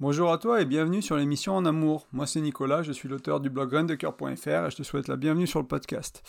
[0.00, 2.06] Bonjour à toi et bienvenue sur l'émission En Amour.
[2.12, 5.48] Moi c'est Nicolas, je suis l'auteur du blog graindecoeur.fr et je te souhaite la bienvenue
[5.48, 6.22] sur le podcast.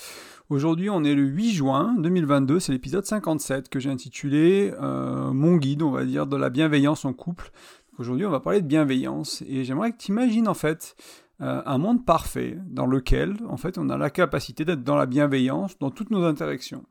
[0.50, 5.58] Aujourd'hui on est le 8 juin 2022, c'est l'épisode 57 que j'ai intitulé euh, Mon
[5.58, 7.52] guide, on va dire, de la bienveillance en couple.
[8.00, 10.96] Aujourd'hui on va parler de bienveillance et j'aimerais que tu imagines en fait
[11.42, 15.06] euh, un monde parfait dans lequel en fait on a la capacité d'être dans la
[15.06, 16.86] bienveillance dans toutes nos interactions.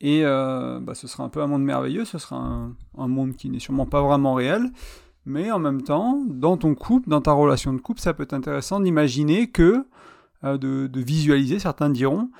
[0.00, 3.36] Et euh, bah, ce sera un peu un monde merveilleux, ce sera un, un monde
[3.36, 4.72] qui n'est sûrement pas vraiment réel,
[5.28, 8.32] mais en même temps, dans ton couple, dans ta relation de couple, ça peut être
[8.32, 9.84] intéressant d'imaginer que,
[10.44, 12.30] euh, de, visualiser, certains diront,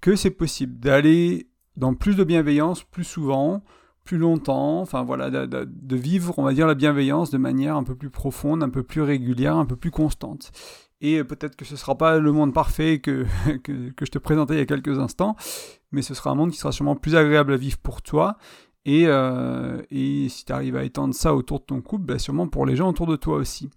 [0.00, 3.64] que c'est possible d'aller dans plus de bienveillance plus souvent,
[4.04, 7.94] plus longtemps, enfin voilà, de, vivre, on va dire, la bienveillance de manière un peu
[7.94, 10.52] plus profonde, un peu plus régulière, un peu plus constante.
[11.00, 13.26] Et peut-être que ce ne sera pas le monde parfait que,
[13.64, 15.36] que, que, je te présentais il y a quelques instants,
[15.90, 18.36] mais ce sera un monde qui sera sûrement plus agréable à vivre pour toi
[18.86, 22.46] et, euh, et si tu arrives à étendre ça autour de ton couple, bah sûrement
[22.46, 23.68] pour les gens autour de toi aussi.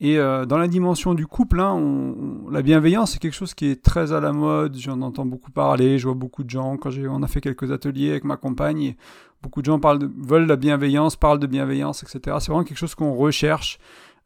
[0.00, 2.14] Et euh, dans la dimension du couple, hein,
[2.50, 4.76] la bienveillance, c'est quelque chose qui est très à la mode.
[4.76, 5.98] J'en entends beaucoup parler.
[5.98, 8.96] Je vois beaucoup de gens, quand on a fait quelques ateliers avec ma compagne,
[9.42, 12.36] beaucoup de gens parlent veulent la bienveillance, parlent de bienveillance, etc.
[12.40, 13.78] C'est vraiment quelque chose qu'on recherche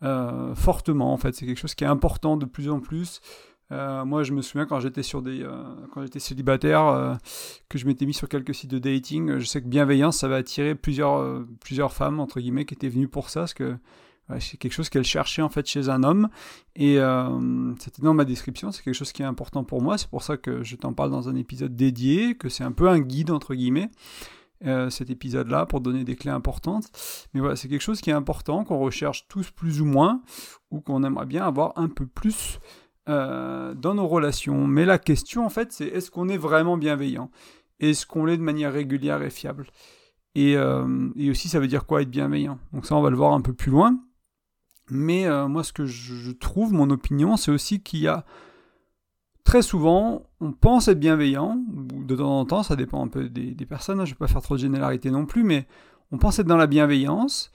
[0.02, 1.34] euh, fortement, en fait.
[1.34, 3.20] C'est quelque chose qui est important de plus en plus.
[3.72, 7.14] Euh, moi, je me souviens quand j'étais euh, célibataire, euh,
[7.68, 9.38] que je m'étais mis sur quelques sites de dating.
[9.38, 13.08] Je sais que bienveillance, ça va attirer plusieurs, plusieurs femmes entre guillemets qui étaient venues
[13.08, 13.76] pour ça, parce que
[14.38, 16.28] c'est quelque chose qu'elles cherchaient en fait chez un homme.
[16.76, 16.98] Et
[17.78, 18.72] c'était dans ma description.
[18.72, 19.98] C'est quelque chose qui est important pour moi.
[19.98, 22.88] C'est pour ça que je t'en parle dans un épisode dédié, que c'est un peu
[22.88, 23.90] un guide entre guillemets.
[24.90, 26.86] cet épisode-là pour donner des clés importantes.
[27.34, 30.22] Mais voilà, c'est quelque chose qui est important, qu'on recherche tous plus ou moins,
[30.70, 32.58] ou qu'on aimerait bien avoir un peu plus
[33.08, 34.66] euh, dans nos relations.
[34.66, 37.30] Mais la question, en fait, c'est est-ce qu'on est vraiment bienveillant?
[37.80, 39.66] Est-ce qu'on l'est de manière régulière et fiable?
[40.34, 42.58] Et, euh, et, aussi, ça veut dire quoi être bienveillant?
[42.72, 43.98] Donc ça, on va le voir un peu plus loin.
[44.88, 48.24] Mais euh, moi, ce que je trouve, mon opinion, c'est aussi qu'il y a
[49.44, 53.54] très souvent, on pense être bienveillant, de temps en temps, ça dépend un peu des,
[53.54, 55.66] des personnes, hein, je ne vais pas faire trop de généralité non plus, mais
[56.12, 57.50] on pense être dans la bienveillance,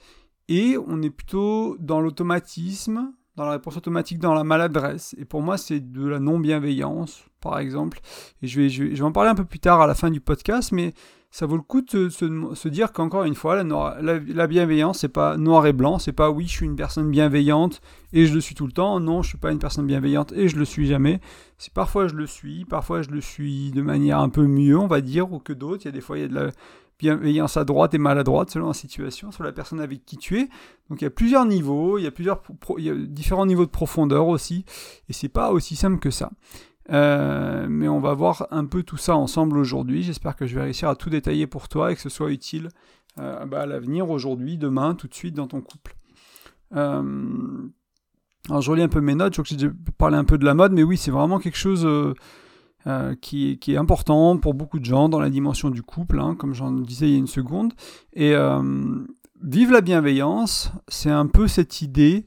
[0.48, 5.14] et on est plutôt dans l'automatisme, dans la réponse automatique, dans la maladresse.
[5.18, 8.00] Et pour moi, c'est de la non-bienveillance, par exemple.
[8.42, 10.20] Et je vais, je vais, en parler un peu plus tard à la fin du
[10.20, 10.92] podcast, mais
[11.30, 15.36] ça vaut le coup de se, dire qu'encore une fois, la, la, bienveillance, c'est pas
[15.36, 17.80] noir et blanc, c'est pas oui, je suis une personne bienveillante
[18.12, 18.98] et je le suis tout le temps.
[18.98, 21.20] Non, je suis pas une personne bienveillante et je le suis jamais.
[21.58, 24.86] C'est parfois je le suis, parfois je le suis de manière un peu mieux, on
[24.86, 25.82] va dire, ou que d'autres.
[25.84, 26.50] Il y a des fois, il y a de la
[26.98, 30.48] bienveillance à droite et maladroite selon la situation, selon la personne avec qui tu es.
[30.90, 32.42] Donc il y a plusieurs niveaux, il y a, plusieurs,
[33.06, 34.64] différents niveaux de profondeur aussi,
[35.08, 36.30] et c'est pas aussi simple que ça.
[36.90, 40.02] Euh, mais on va voir un peu tout ça ensemble aujourd'hui.
[40.02, 42.70] J'espère que je vais réussir à tout détailler pour toi et que ce soit utile
[43.18, 45.94] euh, bah, à l'avenir, aujourd'hui, demain, tout de suite dans ton couple.
[46.74, 47.68] Euh,
[48.48, 50.44] alors je relis un peu mes notes, je crois que j'ai parlé un peu de
[50.44, 51.86] la mode, mais oui, c'est vraiment quelque chose
[52.88, 56.54] euh, qui, est important pour beaucoup de gens dans la dimension du couple, hein, comme
[56.54, 57.74] j'en disais il y a une seconde.
[58.14, 58.62] Et euh,
[59.42, 62.24] vivre la bienveillance, c'est un peu cette idée,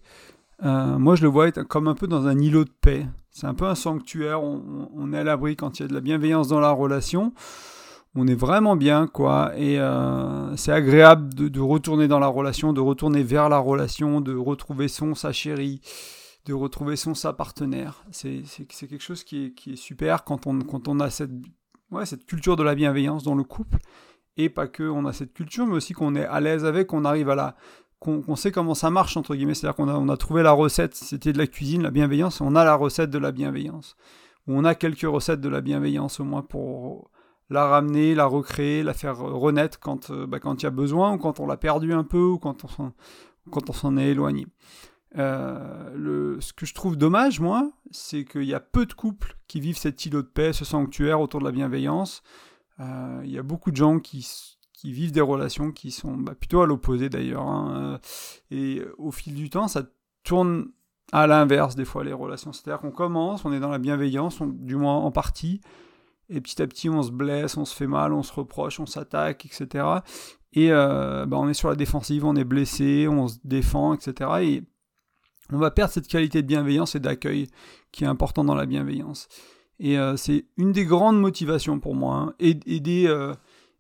[0.64, 3.08] euh, moi je le vois comme un peu dans un îlot de paix.
[3.32, 6.02] C'est un peu un sanctuaire, on, est à l'abri quand il y a de la
[6.02, 7.34] bienveillance dans la relation.
[8.14, 9.54] On est vraiment bien, quoi.
[9.58, 9.80] Et
[10.58, 14.90] c'est agréable de, de, retourner dans la relation, de retourner vers la relation, de retrouver
[14.90, 15.82] son, sa chérie,
[16.46, 18.04] de retrouver son sa partenaire.
[18.12, 23.24] C'est quelque chose qui est, super quand on, quand a cette, culture de la bienveillance
[23.24, 23.78] dans le couple.
[24.38, 27.06] Et pas que on a cette culture, mais aussi qu'on est à l'aise avec, qu'on
[27.06, 27.56] arrive à la.
[28.00, 29.54] qu'on sait comment ça marche, entre guillemets.
[29.54, 32.56] C'est-à-dire qu'on a, on a trouvé la recette, c'était de la cuisine, la bienveillance, on
[32.56, 33.98] a la recette de la bienveillance.
[34.48, 37.12] On a quelques recettes de la bienveillance au moins pour
[37.50, 41.14] la ramener, la recréer, la faire renaître quand euh, bah, quand il y a besoin,
[41.14, 44.48] ou quand on l'a perdu un peu, ou quand on s'en est éloigné.
[45.18, 49.60] Euh, ce que je trouve dommage, moi, c'est qu'il y a peu de couples qui
[49.60, 52.24] vivent cet îlot de paix, ce sanctuaire autour de la bienveillance.
[52.80, 54.26] Euh, il y a beaucoup de gens qui,
[54.84, 57.44] vivent des relations qui sont bah, plutôt à l'opposé d'ailleurs.
[57.44, 58.00] Hein.
[58.50, 59.84] Et au fil du temps, ça
[60.24, 60.70] tourne
[61.12, 62.54] à l'inverse des fois les relations.
[62.54, 65.62] C'est-à-dire qu'on commence, on est dans la bienveillance, du moins en partie,
[66.30, 68.86] et petit à petit on se blesse, on se fait mal, on se reproche, on
[68.86, 69.86] s'attaque, etc.
[70.54, 74.30] Et euh, bah, on est sur la défensive, on est blessé, on se défend, etc.
[74.42, 74.64] Et
[75.56, 77.48] on va perdre cette qualité de bienveillance et d'accueil
[77.92, 79.28] qui est important dans la bienveillance.
[79.80, 82.16] Et euh, c'est une des grandes motivations pour moi.
[82.16, 82.34] Hein.
[82.40, 83.34] aider, euh,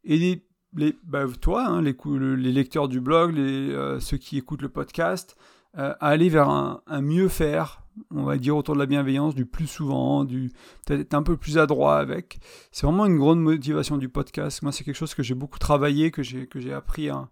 [0.03, 0.44] aider
[0.75, 1.95] les, bah, toi, hein, les,
[2.38, 5.38] les, lecteurs du blog, les, euh, ceux qui écoutent le podcast,
[5.73, 9.68] à aller vers un, mieux faire, on va dire autour de la bienveillance, du plus
[9.68, 10.51] souvent, du
[10.85, 12.39] peut-être un peu plus adroit avec.
[12.73, 14.63] C'est vraiment une grande motivation du podcast.
[14.63, 17.29] Moi, c'est quelque chose que j'ai beaucoup travaillé, que j'ai appris à,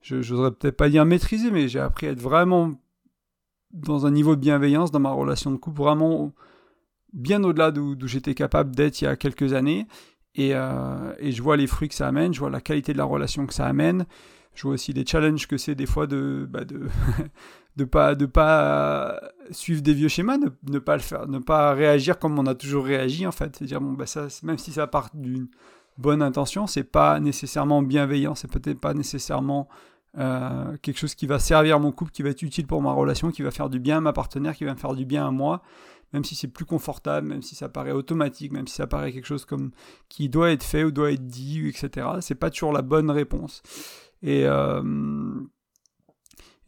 [0.00, 2.72] je n'oserais peut-être pas dire maîtriser, mais j'ai appris à être vraiment
[3.72, 6.32] dans un niveau de bienveillance dans ma relation de couple vraiment
[7.12, 9.86] bien au-delà d'où j'étais capable d'être il y a quelques années.
[10.34, 12.98] Et, euh, et, je vois les fruits que ça amène, je vois la qualité de
[12.98, 14.06] la relation que ça amène.
[14.54, 16.60] Je vois aussi des challenges que c'est des fois de bah
[17.76, 19.20] de pas de pas
[19.50, 22.54] suivre des vieux schémas, ne, ne, pas le faire, ne pas réagir comme on a
[22.54, 23.56] toujours réagi en fait.
[23.56, 24.04] C'est-à-dire bon bah
[24.42, 25.48] même si ça part d'une
[25.98, 29.68] bonne intention, c'est pas nécessairement bienveillant, c'est peut-être pas nécessairement
[30.18, 33.30] euh, quelque chose qui va servir mon couple, qui va être utile pour ma relation,
[33.30, 35.30] qui va faire du bien à ma partenaire, qui va me faire du bien à
[35.30, 35.62] moi,
[36.12, 39.26] même si c'est plus confortable, même si ça paraît automatique, même si ça paraît quelque
[39.26, 39.70] chose comme
[40.08, 42.06] qui doit être fait ou doit être dit, etc.
[42.20, 43.62] C'est pas toujours la bonne réponse.
[44.22, 45.40] Et, euh,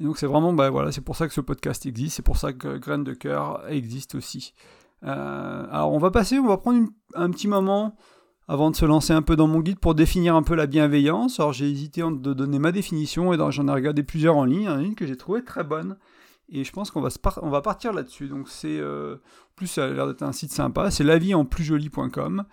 [0.01, 2.39] et donc c'est vraiment, bah, voilà, c'est pour ça que ce podcast existe, c'est pour
[2.39, 4.55] ça que Graines de cœur existe aussi.
[5.05, 7.95] Euh, alors on va passer, on va prendre un petit moment
[8.49, 11.41] avant de se lancer un peu dans mon guide pour définir un peu la bienveillance.
[11.41, 14.95] Alors j'ai hésité de donner ma définition et j'en ai regardé plusieurs en ligne, une
[14.95, 15.97] que j'ai trouvée très bonne.
[16.51, 17.09] Et je pense qu'on va,
[17.43, 18.29] va partir là-dessus.
[18.29, 19.17] Donc c'est, euh,
[19.57, 22.45] plus ça a l'air d'être un site sympa, c'est lavie-en-plus-joli.com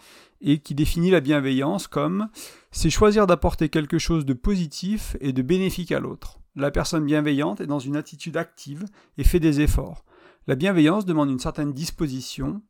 [0.42, 2.30] et qui définit la bienveillance comme
[2.72, 6.40] c'est choisir d'apporter quelque chose de positif et de bénéfique à l'autre.
[6.56, 8.86] La personne bienveillante est dans une attitude active
[9.18, 10.04] et fait des efforts.
[10.48, 12.62] La bienveillance demande une certaine disposition,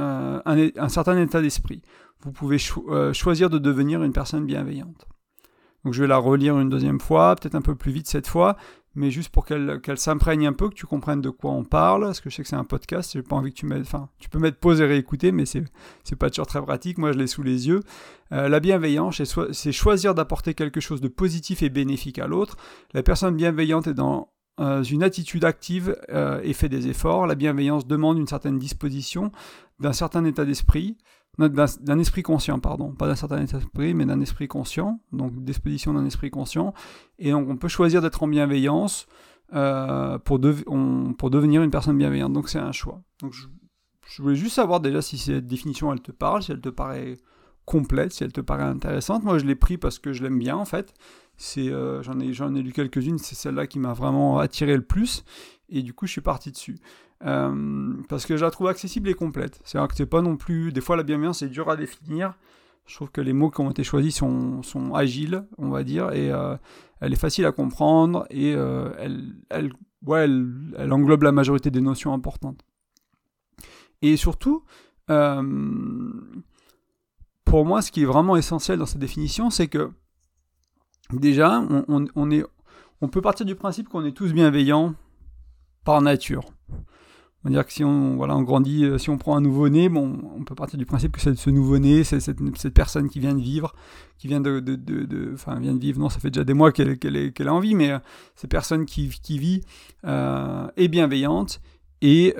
[0.00, 0.40] euh,
[0.76, 1.82] un, certain état d'esprit.
[2.22, 2.58] Vous pouvez
[2.88, 5.06] euh, choisir de devenir une personne bienveillante.
[5.84, 8.56] Donc je vais la relire une deuxième fois, peut-être un peu plus vite cette fois,
[8.94, 12.20] mais juste pour qu'elle s'imprègne un peu, que tu comprennes de quoi on parle, parce
[12.20, 14.28] que je sais que c'est un podcast, j'ai pas envie que tu mettes, enfin, tu
[14.28, 17.42] peux mettre pause et réécouter, mais c'est pas toujours très pratique, moi je l'ai sous
[17.42, 17.80] les yeux.
[18.32, 22.56] Euh, la bienveillance, c'est choisir d'apporter quelque chose de positif et bénéfique à l'autre.
[22.92, 25.96] La personne bienveillante est dans une attitude active
[26.42, 27.26] et fait des efforts.
[27.26, 29.32] La bienveillance demande une certaine disposition,
[29.80, 30.96] d'un certain état d'esprit,
[31.38, 35.94] d'un esprit conscient, pardon, pas d'un certain état d'esprit, mais d'un esprit conscient, donc disposition
[35.94, 36.74] d'un esprit conscient.
[37.18, 39.06] Et donc on peut choisir d'être en bienveillance
[39.54, 42.32] euh, pour, devenir une personne bienveillante.
[42.32, 43.02] Donc c'est un choix.
[43.20, 46.68] Donc je, voulais juste savoir déjà si cette définition elle te parle, si elle te
[46.68, 47.16] paraît
[47.64, 49.22] complète, si elle te paraît intéressante.
[49.24, 50.94] Moi je l'ai pris parce que je l'aime bien en fait.
[51.56, 55.24] Euh, j'en ai, j'en ai lu quelques-unes, c'est celle-là qui m'a vraiment attiré le plus,
[55.70, 56.78] et du coup je suis parti dessus.
[57.24, 59.60] Euh, parce que je la trouve accessible et complète.
[59.64, 62.34] C'est-à-dire que c'est pas non plus, des fois la bienveillance c'est dur à définir.
[62.86, 66.10] Je trouve que les mots qui ont été choisis sont, sont agiles, on va dire,
[66.12, 66.56] et euh,
[67.00, 69.72] elle est facile à comprendre et elle, elle,
[70.06, 72.64] ouais, elle, englobe la majorité des notions importantes.
[74.02, 74.64] Et surtout,
[77.50, 79.90] pour moi, ce qui est vraiment essentiel dans cette définition, c'est que
[81.12, 82.44] déjà, on, est,
[83.00, 84.94] on peut partir du principe qu'on est tous bienveillants
[85.84, 86.52] par nature.
[87.42, 89.88] On va dire que si on, voilà, on grandit, euh, si on prend un nouveau-né,
[89.88, 92.38] bon, on peut partir du principe que ce nouveau-né, c'est cette,
[92.74, 93.74] personne qui vient de vivre,
[94.18, 96.98] qui vient de, de, enfin, vient de vivre, non, ça fait déjà des mois qu'elle
[96.98, 97.98] qu'elle a envie, mais euh,
[98.36, 99.62] cette personne qui, qui vit
[100.04, 101.62] euh, est bienveillante
[102.02, 102.34] et,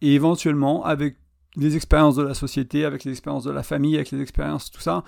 [0.00, 1.16] et éventuellement, avec
[1.56, 4.80] les expériences de la société, avec les expériences de la famille, avec les expériences, tout
[4.80, 5.02] ça,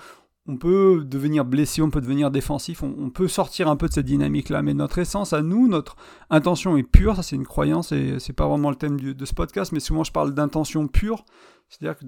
[0.48, 4.06] on peut devenir blessé, on peut devenir défensif, on, peut sortir un peu de cette
[4.06, 4.62] dynamique-là.
[4.62, 5.96] Mais notre essence à nous, notre
[6.30, 9.34] intention est pure, ça c'est une croyance et c'est pas vraiment le thème de ce
[9.34, 11.26] podcast, mais souvent je parle d'intention pure.
[11.68, 12.06] C'est-à-dire que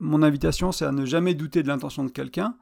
[0.00, 2.56] mon invitation c'est à ne jamais douter de l'intention de quelqu'un,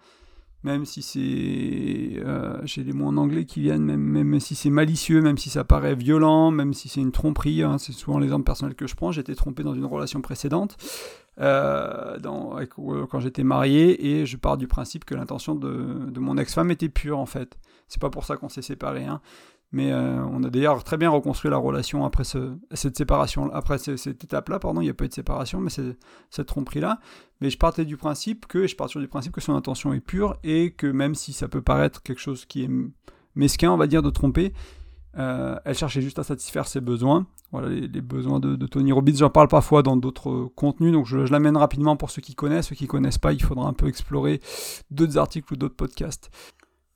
[0.62, 5.22] même si c'est, euh, j'ai des mots en anglais qui viennent, même, si c'est malicieux,
[5.22, 8.74] même si ça paraît violent, même si c'est une tromperie, hein, c'est souvent l'exemple personnel
[8.74, 10.76] que je prends, été trompé dans une relation précédente.
[11.40, 16.70] Euh, euh, quand j'étais marié et je pars du principe que l'intention de, mon ex-femme
[16.70, 17.58] était pure en fait.
[17.88, 19.20] C'est pas pour ça qu'on s'est séparés, hein.
[19.72, 23.78] mais euh, on a d'ailleurs très bien reconstruit la relation après ce, cette séparation, après
[23.78, 25.96] cette étape-là, pardon, il n'y a pas eu de séparation, mais c'est
[26.30, 27.00] cette tromperie-là.
[27.40, 30.36] Mais je partais du principe que, je pars du principe que son intention est pure
[30.44, 32.70] et que même si ça peut paraître quelque chose qui est
[33.34, 34.52] mesquin, on va dire, de tromper,
[35.16, 37.26] euh, elle cherchait juste à satisfaire ses besoins.
[37.52, 39.14] Voilà les, besoins de, Tony Robbins.
[39.14, 42.68] J'en parle parfois dans d'autres contenus, donc je, l'amène rapidement pour ceux qui connaissent.
[42.68, 44.40] Ceux qui connaissent pas, il faudra un peu explorer
[44.90, 46.30] d'autres articles ou d'autres podcasts.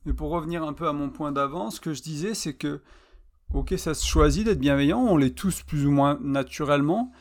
[0.05, 2.81] Mais pour revenir un peu à mon point d'avant, ce que je disais, c'est que,
[3.55, 7.13] ok, ça se choisit d'être bienveillant, on l'est tous plus ou moins naturellement,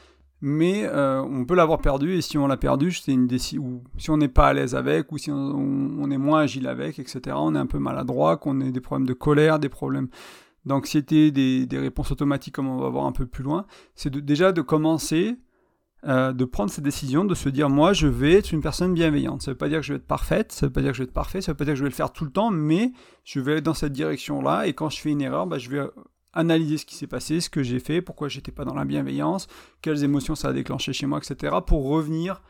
[0.42, 4.10] mais euh, on peut l'avoir perdu, et si on l'a perdu, une décision, ou si
[4.10, 7.56] on n'est pas à l'aise avec, ou si on, est moins agile avec, etc., on
[7.56, 10.10] est un peu maladroit, qu'on ait des problèmes de colère, des problèmes
[10.66, 14.52] d'anxiété, des, des, réponses automatiques, comme on va voir un peu plus loin, c'est déjà
[14.52, 15.38] de commencer,
[16.06, 19.42] euh, de prendre cette décision, de se dire moi je vais être une personne bienveillante.
[19.42, 20.92] Ça ne veut pas dire que je vais être parfaite, ça ne veut pas dire
[20.92, 22.12] que je vais être parfait, ça ne veut pas dire que je vais le faire
[22.12, 22.92] tout le temps, mais
[23.24, 25.82] je vais aller dans cette direction-là et quand je fais une erreur, bah, je vais
[26.34, 29.48] analyser ce qui s'est passé, ce que j'ai fait, pourquoi j'étais pas dans la bienveillance,
[29.82, 31.56] quelles émotions ça a déclenché chez moi, etc.
[31.66, 32.42] pour revenir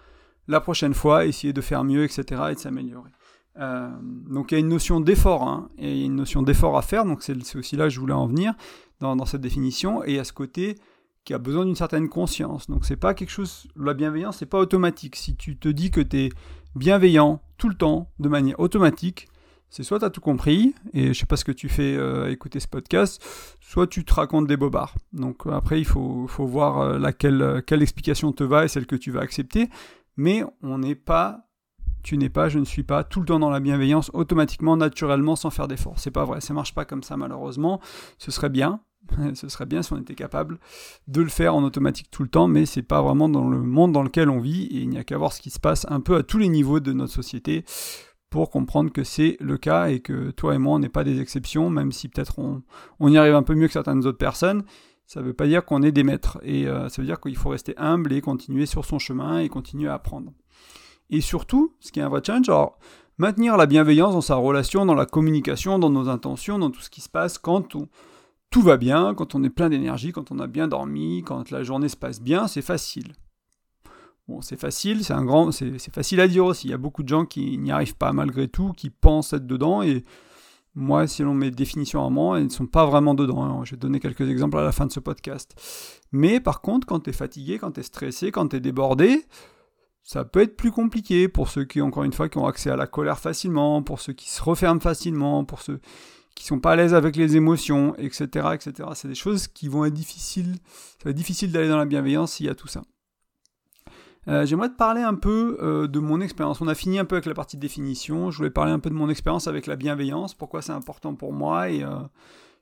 [0.47, 2.41] la prochaine fois, essayer de faire mieux, etc.
[2.51, 3.11] et de s'améliorer.
[3.59, 3.89] Euh,
[4.29, 7.23] donc il y a une notion d'effort, hein, et une notion d'effort à faire, donc
[7.23, 8.53] c'est aussi là que je voulais en venir
[8.99, 10.75] dans, cette définition, et à ce côté
[11.23, 12.67] qui a besoin d'une certaine conscience.
[12.67, 15.15] Donc c'est pas quelque chose, la bienveillance, c'est pas automatique.
[15.15, 16.29] Si tu te dis que tu es
[16.75, 19.27] bienveillant tout le temps, de manière automatique,
[19.69, 22.25] c'est soit tu as tout compris, et je sais pas ce que tu fais euh,
[22.25, 23.21] à écouter ce podcast,
[23.59, 24.95] soit tu te racontes des bobards.
[25.11, 28.85] Donc euh, après, il faut, faut voir euh, laquelle, quelle explication te va et celle
[28.85, 29.69] que tu vas accepter.
[30.15, 31.46] Mais on n'est pas,
[32.07, 35.35] tu n'es pas, je ne suis pas tout le temps dans la bienveillance automatiquement, naturellement,
[35.35, 35.99] sans faire d'effort.
[35.99, 37.81] C'est pas vrai, ça marche pas comme ça malheureusement.
[38.17, 38.79] Ce serait bien,
[39.33, 40.57] Ce serait bien si on était capable
[41.09, 43.91] de le faire en automatique tout le temps, mais c'est pas vraiment dans le monde
[43.91, 45.99] dans lequel on vit et il n'y a qu'à voir ce qui se passe un
[45.99, 47.65] peu à tous les niveaux de notre société
[48.29, 51.19] pour comprendre que c'est le cas et que toi et moi on n'est pas des
[51.19, 52.61] exceptions, même si peut-être on,
[53.09, 54.63] y arrive un peu mieux que certaines autres personnes.
[55.05, 57.35] Ça ne veut pas dire qu'on est des maîtres et euh, ça veut dire qu'il
[57.35, 60.33] faut rester humble et continuer sur son chemin et continuer à apprendre.
[61.09, 62.77] Et surtout, ce qui est un vrai challenge, alors
[63.17, 66.89] maintenir la bienveillance dans sa relation, dans la communication, dans nos intentions, dans tout ce
[66.89, 67.75] qui se passe quand
[68.49, 71.63] tout va bien, quand on est plein d'énergie, quand on a bien dormi, quand la
[71.63, 73.13] journée se passe bien, c'est facile.
[74.27, 76.67] Bon, c'est facile, c'est un grand, c'est facile à dire aussi.
[76.67, 79.47] Il y a beaucoup de gens qui n'y arrivent pas malgré tout, qui pensent être
[79.47, 80.03] dedans et
[80.75, 83.41] moi, selon mes définitions à moi, elles ne sont pas vraiment dedans.
[83.41, 83.65] Hein.
[83.65, 85.55] Je vais donner quelques exemples à la fin de ce podcast.
[86.11, 89.25] Mais par contre, quand tu es fatigué, quand tu es stressé, quand tu es débordé,
[90.07, 92.77] ça peut être plus compliqué pour ceux qui, encore une fois, qui ont accès à
[92.77, 95.81] la colère facilement, pour ceux qui se referment facilement, pour ceux
[96.33, 98.89] qui sont pas à l'aise avec les émotions, etc., etc.
[98.93, 100.55] C'est des choses qui vont être difficiles.
[100.63, 102.83] Ça va être difficile d'aller dans la bienveillance s'il y a tout ça.
[104.29, 106.61] Euh, j'aimerais te parler un peu euh, de mon expérience.
[106.61, 108.31] On a fini un peu avec la partie définition.
[108.31, 111.33] Je voulais parler un peu de mon expérience avec la bienveillance, pourquoi c'est important pour
[111.33, 111.99] moi et, euh,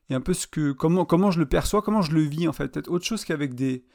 [0.10, 2.54] et, un peu ce que comment comment je le perçois, comment je le vis en
[2.54, 2.70] fait.
[2.70, 3.86] Peut-être autre chose qu'avec des.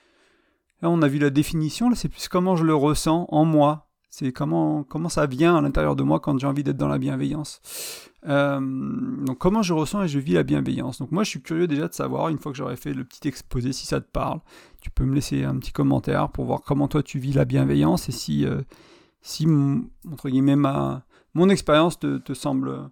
[0.83, 1.91] Là, on a vu la définition.
[1.91, 3.91] Là, c'est plus comment je le ressens en moi.
[4.11, 6.99] C'est comment comment ça vient à l'intérieur de moi quand j'ai envie d'être dans la
[6.99, 7.61] bienveillance.
[8.27, 10.99] Euh, donc comment je ressens et je vis la bienveillance.
[10.99, 13.29] Donc moi je suis curieux déjà de savoir, une fois que j'aurai fait le petit
[13.29, 14.41] exposé, si ça te parle,
[14.81, 18.09] tu peux me laisser un petit commentaire pour voir comment toi tu vis la bienveillance
[18.09, 18.61] et si, euh,
[19.23, 19.47] si
[20.11, 22.91] entre guillemets, ma, mon expérience te, semble...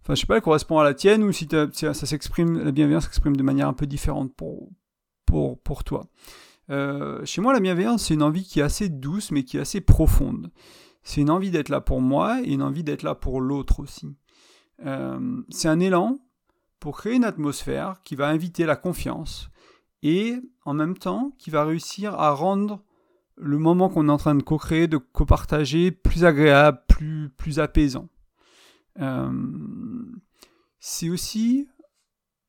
[0.00, 3.04] Enfin je sais pas, elle correspond à la tienne ou si ça s'exprime, la bienveillance
[3.04, 4.68] s'exprime de manière un peu différente pour,
[5.26, 6.06] pour, pour toi.
[6.72, 9.60] Euh, chez moi la bienveillance c'est une envie qui est assez douce mais qui est
[9.60, 10.50] assez profonde
[11.02, 14.16] c'est une envie d'être là pour moi et une envie d'être là pour l'autre aussi.
[14.84, 16.18] Euh, c'est un élan
[16.80, 19.50] pour créer une atmosphère qui va inviter la confiance
[20.02, 22.82] et en même temps qui va réussir à rendre
[23.36, 28.08] le moment qu'on est en train de co-créer, de co-partager plus agréable, plus, plus apaisant.
[29.00, 29.32] Euh,
[30.78, 31.68] c'est aussi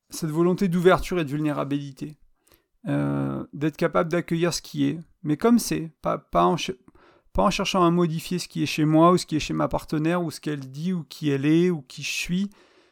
[0.09, 2.17] cette volonté d'ouverture et de vulnérabilité.
[2.87, 8.39] Euh, d'être capable d'accueillir ce qui est, mais comme c'est, pas, en cherchant à modifier
[8.39, 10.59] ce qui est chez moi ou ce qui est chez ma partenaire ou ce qu'elle
[10.59, 12.49] dit ou qui elle est ou qui je suis.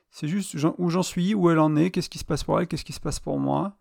[0.09, 2.67] C'est juste où j'en suis, où elle en est, qu'est-ce qui se passe pour elle,
[2.67, 3.75] qu'est-ce qui se passe pour moi.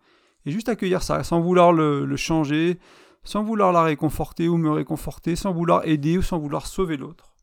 [0.47, 2.79] Et juste accueillir ça, sans vouloir le, changer,
[3.23, 7.35] sans vouloir la réconforter ou me réconforter, sans vouloir aider ou sans vouloir sauver l'autre.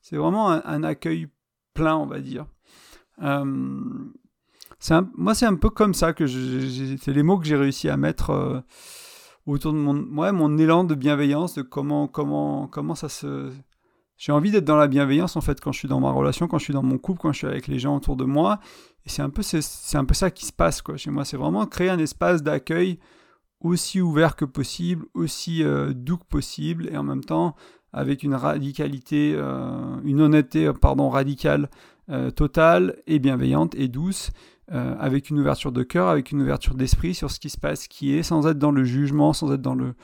[0.00, 1.28] C'est vraiment un, accueil
[1.74, 2.46] plein, on va dire.
[3.22, 3.44] Euh,
[5.16, 8.30] moi, c'est un peu comme ça que c'est les mots que j'ai réussi à mettre.
[8.30, 8.60] Euh,
[9.46, 13.50] autour de mon, ouais, mon élan de bienveillance, de comment, comment, comment ça se.
[14.16, 16.58] J'ai envie d'être dans la bienveillance en fait quand je suis dans ma relation, quand
[16.58, 18.60] je suis dans mon couple, quand je suis avec les gens autour de moi.
[19.06, 21.24] Et c'est un peu, c'est un peu ça qui se passe quoi chez moi.
[21.24, 22.98] C'est vraiment créer un espace d'accueil
[23.60, 27.56] aussi ouvert que possible, aussi euh, doux que possible, et en même temps
[27.92, 31.70] avec une radicalité, euh, une honnêteté, pardon, radicale,
[32.10, 34.30] euh, totale et bienveillante et douce.
[34.72, 37.86] Euh, avec une ouverture de cœur, avec une ouverture d'esprit sur ce qui se passe,
[37.86, 39.94] qui est, sans être dans le jugement, sans être dans le,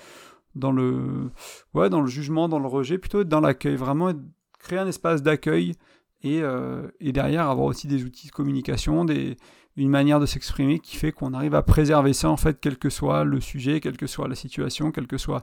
[0.54, 1.30] dans le,
[1.72, 4.12] ouais, dans le jugement, dans le rejet, plutôt être dans l'accueil, vraiment
[4.58, 5.76] créer un espace d'accueil
[6.22, 9.38] et, euh, et, derrière avoir aussi des outils de communication, des,
[9.76, 12.90] une manière de s'exprimer qui fait qu'on arrive à préserver ça en fait, quel que
[12.90, 15.42] soit le sujet, quelle que soit la situation, quel que soit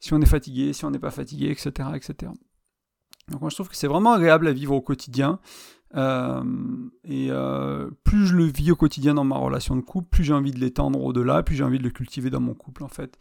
[0.00, 2.32] si on est fatigué, si on n'est pas fatigué, etc., etc.
[3.32, 5.40] Donc moi je trouve que c'est vraiment agréable à vivre au quotidien.
[5.94, 6.42] Euh,
[7.04, 10.32] et euh, plus je le vis au quotidien dans ma relation de couple, plus j'ai
[10.32, 13.18] envie de l'étendre au-delà, plus j'ai envie de le cultiver dans mon couple en fait.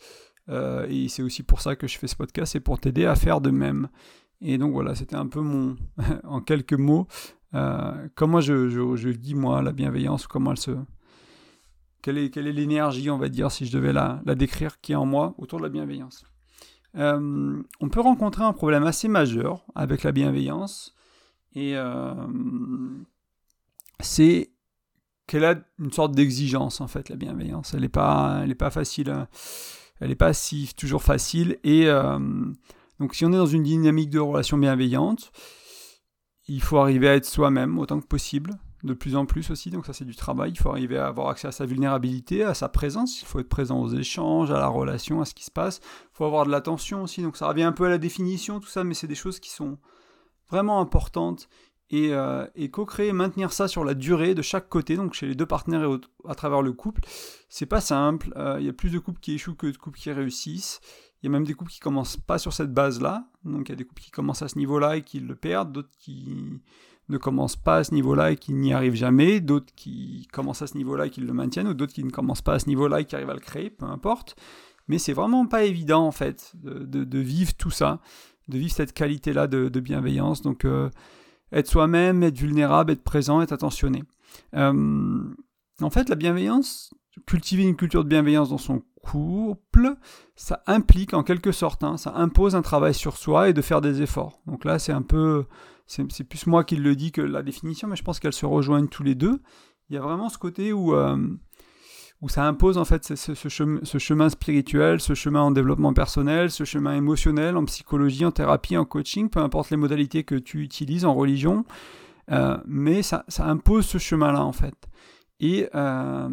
[0.49, 3.15] Euh, et c'est aussi pour ça que je fais ce podcast, c'est pour t'aider à
[3.15, 3.89] faire de même.
[4.41, 5.75] Et donc voilà, c'était un peu mon,
[6.23, 7.07] en quelques mots,
[8.15, 10.71] comment je, vis moi la bienveillance, comment elle se...
[12.01, 14.93] Quelle est, quelle est l'énergie, on va dire, si je devais la, la décrire, qui
[14.93, 16.25] est en moi autour de la bienveillance.
[16.93, 20.95] On peut rencontrer un problème assez majeur avec la bienveillance,
[21.53, 22.13] et euh,
[23.99, 24.51] c'est
[25.27, 27.73] qu'elle a une sorte d'exigence, en fait, la bienveillance.
[27.73, 29.09] Elle n'est pas, pas facile.
[29.09, 29.27] Hein.
[29.99, 31.57] Elle n'est pas si toujours facile.
[31.63, 32.19] Et euh,
[32.99, 35.31] donc, si on est dans une dynamique de relation bienveillante,
[36.47, 38.57] il faut arriver à être soi-même autant que possible.
[38.83, 41.29] De plus en plus aussi, donc ça c'est du travail, il faut arriver à avoir
[41.29, 44.67] accès à sa vulnérabilité, à sa présence, il faut être présent aux échanges, à la
[44.67, 47.63] relation, à ce qui se passe, il faut avoir de l'attention aussi, donc ça revient
[47.63, 49.77] un peu à la définition, tout ça, mais c'est des choses qui sont
[50.49, 51.47] vraiment importantes,
[51.91, 55.45] et, euh, co-créer, maintenir ça sur la durée de chaque côté, donc chez les deux
[55.45, 57.01] partenaires et à travers le couple,
[57.49, 59.99] c'est pas simple, euh, il y a plus de couples qui échouent que de couples
[59.99, 60.79] qui réussissent,
[61.21, 63.73] il y a même des couples qui commencent pas sur cette base-là, donc il y
[63.73, 66.61] a des couples qui commencent à ce niveau-là et qui le perdent, d'autres qui
[67.11, 70.67] ne commencent pas à ce niveau-là et qui n'y arrivent jamais, d'autres qui commencent à
[70.67, 73.01] ce niveau-là et qui le maintiennent, ou d'autres qui ne commencent pas à ce niveau-là
[73.01, 74.35] et qui arrivent à le créer, peu importe.
[74.87, 77.99] Mais c'est vraiment pas évident en fait de, vivre tout ça,
[78.47, 80.41] de vivre cette qualité-là de, bienveillance.
[80.41, 80.89] Donc euh,
[81.51, 84.03] être soi-même, être vulnérable, être présent, être attentionné.
[84.55, 85.23] Euh,
[85.81, 86.93] en fait, la bienveillance,
[87.25, 89.95] cultiver une culture de bienveillance dans son couple,
[90.35, 93.81] ça implique en quelque sorte, hein, ça impose un travail sur soi et de faire
[93.81, 94.41] des efforts.
[94.45, 95.45] Donc là, c'est un peu,
[96.09, 98.87] c'est plus moi qui le dis que la définition, mais je pense qu'elles se rejoignent
[98.87, 99.41] tous les deux.
[99.89, 101.17] Il y a vraiment ce côté où, euh,
[102.21, 106.95] où ça impose en fait ce, chemin, spirituel, ce chemin en développement personnel, ce chemin
[106.95, 111.13] émotionnel, en psychologie, en thérapie, en coaching, peu importe les modalités que tu utilises en
[111.13, 111.65] religion,
[112.31, 114.75] euh, mais ça, impose ce chemin-là en fait.
[115.41, 116.29] Et euh,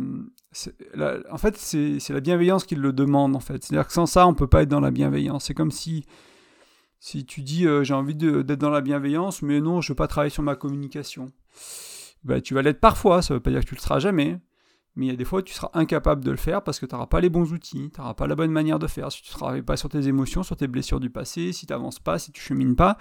[1.30, 3.64] en fait, c'est la bienveillance qui le demande en fait.
[3.64, 5.46] C'est-à-dire que sans ça, on peut pas être dans la bienveillance.
[5.46, 6.04] C'est comme si
[7.00, 10.08] si tu dis euh, j'ai envie d'être dans la bienveillance, mais non, je veux pas
[10.08, 11.26] travailler sur ma communication,
[12.24, 14.40] bah, tu vas l'être parfois, ça veut pas dire que tu le seras jamais,
[14.96, 16.86] mais il y a des fois où tu seras incapable de le faire parce que
[16.86, 19.22] tu n'auras pas les bons outils, tu n'auras pas la bonne manière de faire, si
[19.22, 22.00] tu ne travailles pas sur tes émotions, sur tes blessures du passé, si tu n'avances
[22.00, 22.98] pas, si tu chemines pas,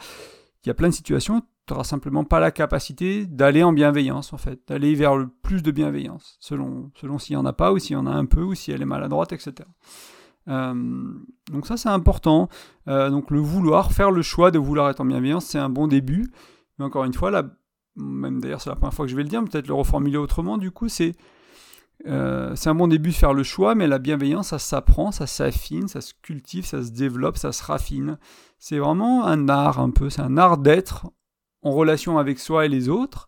[0.64, 4.32] il y a plein de situations, tu n'auras simplement pas la capacité d'aller en bienveillance
[4.32, 7.74] en fait, d'aller vers le plus de bienveillance, selon, selon s'il n'y en a pas
[7.74, 9.68] ou s'il y en a un peu ou si elle est maladroite, etc.
[10.48, 11.14] Euh,
[11.52, 12.50] donc ça c'est important.
[12.88, 15.88] Euh, donc le vouloir, faire le choix de vouloir être en bienveillance, c'est un bon
[15.88, 16.32] début.
[16.78, 17.44] Mais encore une fois, là,
[17.96, 20.58] même d'ailleurs c'est la première fois que je vais le dire, peut-être le reformuler autrement,
[20.58, 21.14] du coup c'est
[22.06, 25.26] euh, c'est un bon début de faire le choix, mais la bienveillance, ça s'apprend, ça
[25.26, 28.20] s'affine, ça se cultive, ça se développe, ça se raffine.
[28.60, 31.08] C'est vraiment un art un peu, c'est un art d'être
[31.64, 33.28] en relation avec soi et les autres.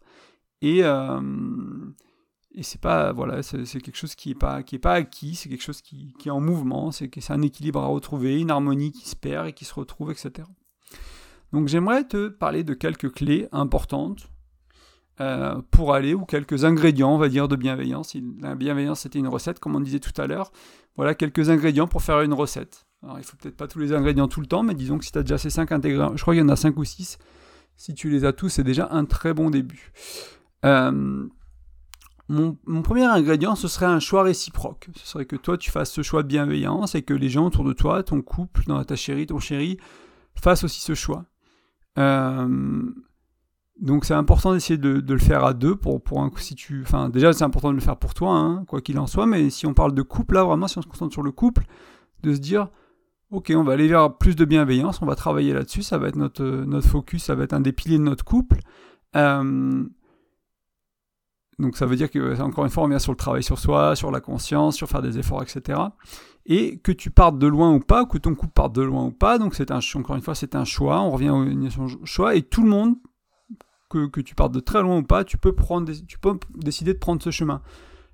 [2.55, 5.49] Et c'est pas voilà c'est quelque chose qui est pas qui est pas acquis c'est
[5.49, 8.91] quelque chose qui, qui, est en mouvement c'est c'est un équilibre à retrouver une harmonie
[8.91, 10.47] qui se perd et qui se retrouve etc
[11.53, 14.29] donc j'aimerais te parler de quelques clés importantes
[15.21, 18.15] euh, pour aller ou quelques ingrédients on va dire de bienveillance.
[18.39, 20.51] La bienveillance c'était une recette comme on disait tout à l'heure.
[20.95, 22.85] Voilà quelques ingrédients pour faire une recette.
[23.03, 25.11] Alors il faut peut-être pas tous les ingrédients tout le temps mais disons que si
[25.11, 27.17] tu as déjà ces cinq ingrédients je crois qu'il y en a cinq ou six.
[27.75, 29.91] Si tu les as tous c'est déjà un très bon début.
[30.63, 31.27] Euh,
[32.29, 34.87] mon, premier ingrédient, ce serait un choix réciproque.
[34.95, 37.63] Ce serait que toi, tu fasses ce choix de bienveillance et que les gens autour
[37.63, 39.77] de toi, ton couple, ta chérie, ton chéri,
[40.35, 41.25] fassent aussi ce choix.
[41.97, 42.83] Euh,
[43.81, 47.33] donc c'est important d'essayer de, le faire à deux pour, pour si tu, enfin déjà
[47.33, 49.25] c'est important de le faire pour toi, hein, quoi qu'il en soit.
[49.25, 51.63] Mais si on parle de couple là, vraiment, si on se concentre sur le couple,
[52.21, 52.67] de se dire,
[53.31, 56.15] ok, on va aller vers plus de bienveillance, on va travailler là-dessus, ça va être
[56.15, 58.59] notre notre focus, ça va être un des piliers de notre couple.
[59.15, 59.83] Euh,
[61.59, 63.95] donc ça veut dire que, encore une fois, on revient sur le travail sur soi,
[63.95, 65.79] sur la conscience, sur faire des efforts, etc.
[66.45, 69.11] Et que tu partes de loin ou pas, que ton couple parte de loin ou
[69.11, 72.43] pas, donc c'est un, encore une fois, c'est un choix, on revient au choix, et
[72.43, 72.95] tout le monde,
[73.89, 76.93] que, que, tu partes de très loin ou pas, tu peux, prendre, tu peux décider
[76.93, 77.61] de prendre ce chemin.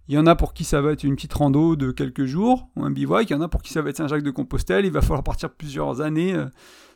[0.08, 2.70] Il y en a pour qui ça va être une petite rando de quelques jours,
[2.76, 5.02] ou un bivouac, il y en a pour qui ça va être Saint-Jacques-de-Compostelle, il va
[5.02, 6.46] falloir partir plusieurs années euh,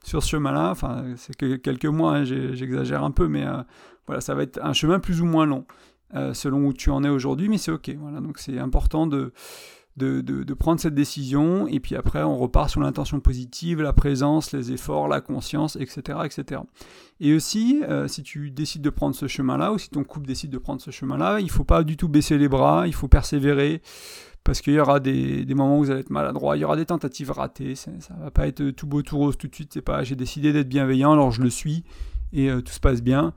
[0.03, 3.61] sur ce chemin-là, enfin c'est que quelques mois, hein, j'exagère un peu, mais euh,
[4.07, 5.65] voilà, ça va être un chemin plus ou moins long.
[6.15, 7.91] Euh, selon où tu en es aujourd'hui, mais c'est ok.
[7.99, 9.31] Voilà, donc c'est important de,
[9.95, 14.51] de, de, prendre cette décision, et puis après on repart sur l'intention positive, la présence,
[14.51, 16.19] les efforts, la conscience, etc.
[16.25, 16.61] etc.
[17.19, 20.49] Et aussi, euh, si tu décides de prendre ce chemin-là, ou si ton couple décide
[20.49, 23.07] de prendre ce chemin-là, il ne faut pas du tout baisser les bras, il faut
[23.07, 23.81] persévérer,
[24.43, 26.77] parce qu'il y aura des, des, moments où vous allez être maladroit, il y aura
[26.77, 29.73] des tentatives ratées, ça, ne va pas être tout beau, tout rose tout de suite,
[29.73, 31.83] c'est pas j'ai décidé d'être bienveillant, alors je le suis,
[32.33, 33.33] et euh, tout se passe bien.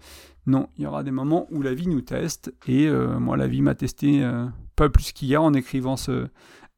[0.46, 3.46] Non, il y aura des moments où la vie nous teste, et euh, moi la
[3.46, 6.26] vie m'a testé euh, pas plus qu'hier en écrivant ce,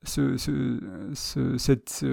[0.03, 2.05] ce, ce, cette,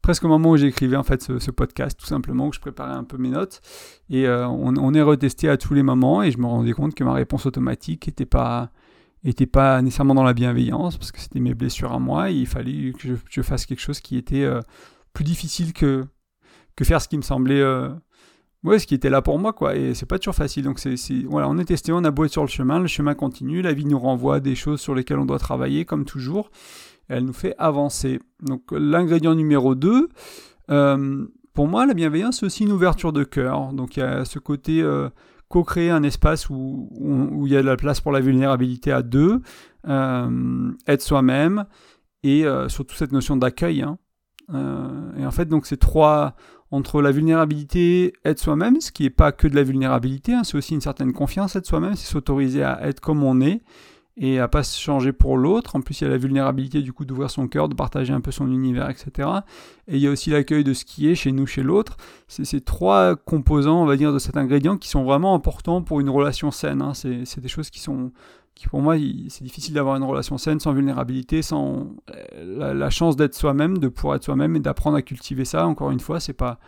[0.00, 3.04] presque au moment où j'écrivais en fait ce, podcast, tout simplement, où je préparais un
[3.04, 3.60] peu mes notes,
[4.08, 7.04] et euh, on, est retesté à tous les moments, et je me rendais compte que
[7.04, 8.70] ma réponse automatique n'était pas
[9.22, 12.46] était pas nécessairement dans la bienveillance, parce que c'était mes blessures à moi, et il
[12.46, 14.48] fallait que je, fasse quelque chose qui était
[15.12, 16.06] plus difficile que,
[16.74, 17.62] que faire ce qui me semblait
[18.64, 19.76] ouais, ce qui était là pour moi, quoi.
[19.76, 20.64] Et c'est pas toujours facile.
[20.64, 20.80] Donc,
[21.26, 23.72] voilà, on est testé, on a beau être sur le chemin, le chemin continue, la
[23.72, 26.50] vie nous renvoie des choses sur lesquelles on doit travailler, comme toujours.
[27.08, 28.20] elle nous fait avancer.
[28.42, 30.08] Donc, l'ingrédient numéro 2,
[30.70, 33.72] euh, pour moi, la bienveillance, c'est aussi une ouverture de cœur.
[33.72, 34.82] Donc, il y a ce côté.
[34.82, 35.08] Euh,
[35.48, 36.88] co-créer un espace où,
[37.44, 39.40] il y a de la place pour la vulnérabilité à deux,
[39.84, 41.64] être soi-même,
[42.22, 43.82] et surtout cette notion d'accueil.
[43.82, 43.98] Hein.
[45.18, 46.36] et en fait, donc ces trois,
[46.70, 50.56] entre la vulnérabilité, être soi-même, ce qui n'est pas que de la vulnérabilité, hein, c'est
[50.56, 53.62] aussi une certaine confiance, être soi-même, c'est s'autoriser à être comme on est
[54.16, 55.76] et à pas se changer pour l'autre.
[55.76, 58.20] En plus, il y a la vulnérabilité du coup d'ouvrir son cœur, de partager un
[58.20, 59.28] peu son univers, etc.
[59.88, 61.96] Et il y a aussi l'accueil de ce qui est chez nous, chez l'autre.
[62.28, 66.00] C'est ces trois composants, on va dire, de cet ingrédient qui sont vraiment importants pour
[66.00, 66.82] une relation saine.
[66.82, 66.92] Hein.
[66.94, 68.12] C'est des choses qui sont
[68.54, 68.96] qui pour moi,
[69.28, 71.94] c'est difficile d'avoir une relation saine sans vulnérabilité, sans
[72.34, 75.66] euh, la, chance d'être soi-même, de pouvoir être soi-même et d'apprendre à cultiver ça.
[75.66, 76.58] Encore une fois, c'est pas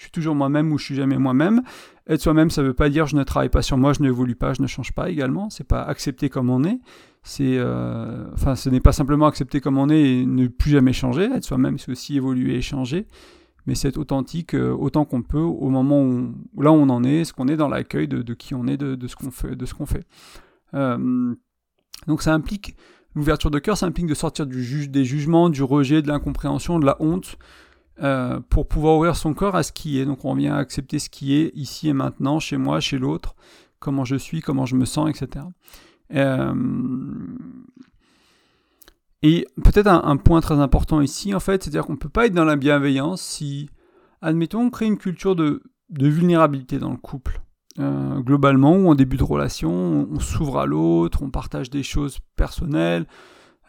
[0.00, 1.60] je suis toujours moi-même ou je suis jamais moi-même.
[2.08, 4.34] Être soi-même, ça ne veut pas dire je ne travaille pas sur moi, je n'évolue
[4.34, 5.50] pas, je ne change pas également.
[5.50, 6.78] C'est pas accepter comme on est.
[7.22, 10.94] C'est, euh, enfin, ce n'est pas simplement accepter comme on est et ne plus jamais
[10.94, 11.24] changer.
[11.24, 13.06] Être soi-même, c'est aussi évoluer et changer.
[13.66, 17.24] Mais c'est être authentique euh, autant qu'on peut au moment où, là on en est,
[17.24, 19.74] ce qu'on est dans l'accueil de, qui on est, de, ce qu'on fait, de ce
[19.74, 20.06] qu'on fait.
[20.74, 21.34] Euh,
[22.06, 22.76] donc ça implique
[23.14, 26.86] l'ouverture de cœur, ça implique de sortir du des jugements, du rejet, de l'incompréhension, de
[26.86, 27.36] la honte,
[28.02, 30.04] euh, pour pouvoir ouvrir son corps à ce qui est.
[30.04, 33.34] Donc on vient accepter ce qui est ici et maintenant, chez moi, chez l'autre,
[33.78, 35.44] comment je suis, comment je me sens, etc.
[36.14, 36.54] Euh,
[39.22, 42.32] et peut-être un, point très important ici, en fait, c'est-à-dire qu'on ne peut pas être
[42.32, 43.68] dans la bienveillance si,
[44.22, 47.42] admettons, on crée une culture de, vulnérabilité dans le couple.
[47.78, 52.18] Euh, globalement, ou en début de relation, on s'ouvre à l'autre, on partage des choses
[52.34, 53.06] personnelles,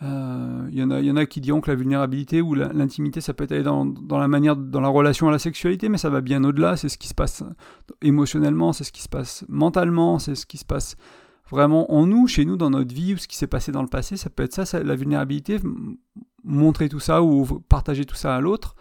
[0.02, 3.22] il euh, y, en a, y en a qui diront que la vulnérabilité ou l'intimité,
[3.22, 6.10] ça peut être dans, dans, la manière, dans la relation à la sexualité, mais ça
[6.10, 6.76] va bien au-delà.
[6.76, 7.44] C'est ce qui se passe
[8.02, 10.96] émotionnellement, c'est ce qui se passe mentalement, c'est ce qui se passe
[11.52, 13.88] vraiment en nous, chez nous, dans notre vie, ou ce qui s'est passé dans le
[13.88, 14.18] passé.
[14.18, 15.60] Ça peut être ça, la vulnérabilité,
[16.44, 18.76] montrer tout ça ou partager tout ça à l'autre.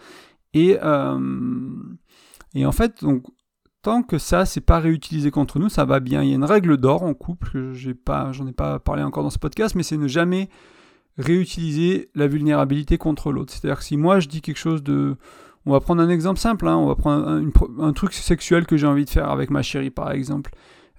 [0.55, 1.69] Et, euh,
[2.55, 3.25] et en fait, donc,
[3.83, 6.23] tant que ça, c'est pas réutilisé contre nous, ça va bien.
[6.23, 9.23] Il y a une règle d'or en couple, j'ai pas, j'en ai pas parlé encore
[9.23, 10.49] dans ce podcast, mais c'est ne jamais
[11.19, 13.53] réutiliser la vulnérabilité contre l'autre.
[13.53, 15.17] C'est-à-dire que si moi je dis quelque chose de...
[15.67, 18.87] On va prendre un exemple simple, hein, on va prendre un, truc sexuel que j'ai
[18.87, 20.53] envie de faire avec ma chérie par exemple.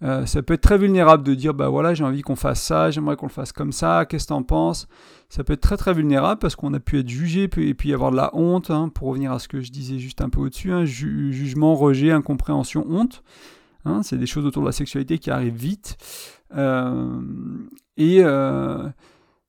[0.04, 2.90] Euh, ça peut être très vulnérable de dire bah voilà j'ai envie qu'on fasse ça,
[2.90, 4.88] j'aimerais qu'on le fasse comme ça, qu'est-ce que t'en penses?
[5.30, 8.12] Ça peut être très très vulnérable parce qu'on a pu être jugé et puis avoir
[8.12, 10.72] de la honte, hein, pour revenir à ce que je disais juste un peu au-dessus,
[10.72, 13.24] hein, jugement, rejet, incompréhension, honte.
[13.86, 15.98] Hein, c'est des choses autour de la sexualité qui arrivent vite.
[16.56, 17.20] Euh,
[17.98, 18.88] et, euh,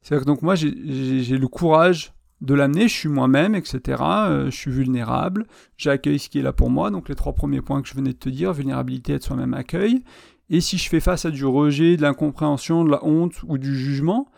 [0.01, 4.03] c'est-à-dire que donc moi, j'ai le courage de l'amener, je suis moi-même, etc.
[4.03, 6.91] Euh, je suis vulnérable, j'accueille ce qui est là pour moi.
[6.91, 10.03] Donc les trois premiers points que je venais de te dire, vulnérabilité, être soi-même, accueil.
[10.51, 13.75] Et si je fais face à du rejet, de l'incompréhension, de la honte ou du
[13.75, 14.29] jugement,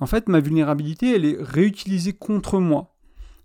[0.00, 2.94] en fait, ma vulnérabilité, elle est réutilisée contre moi.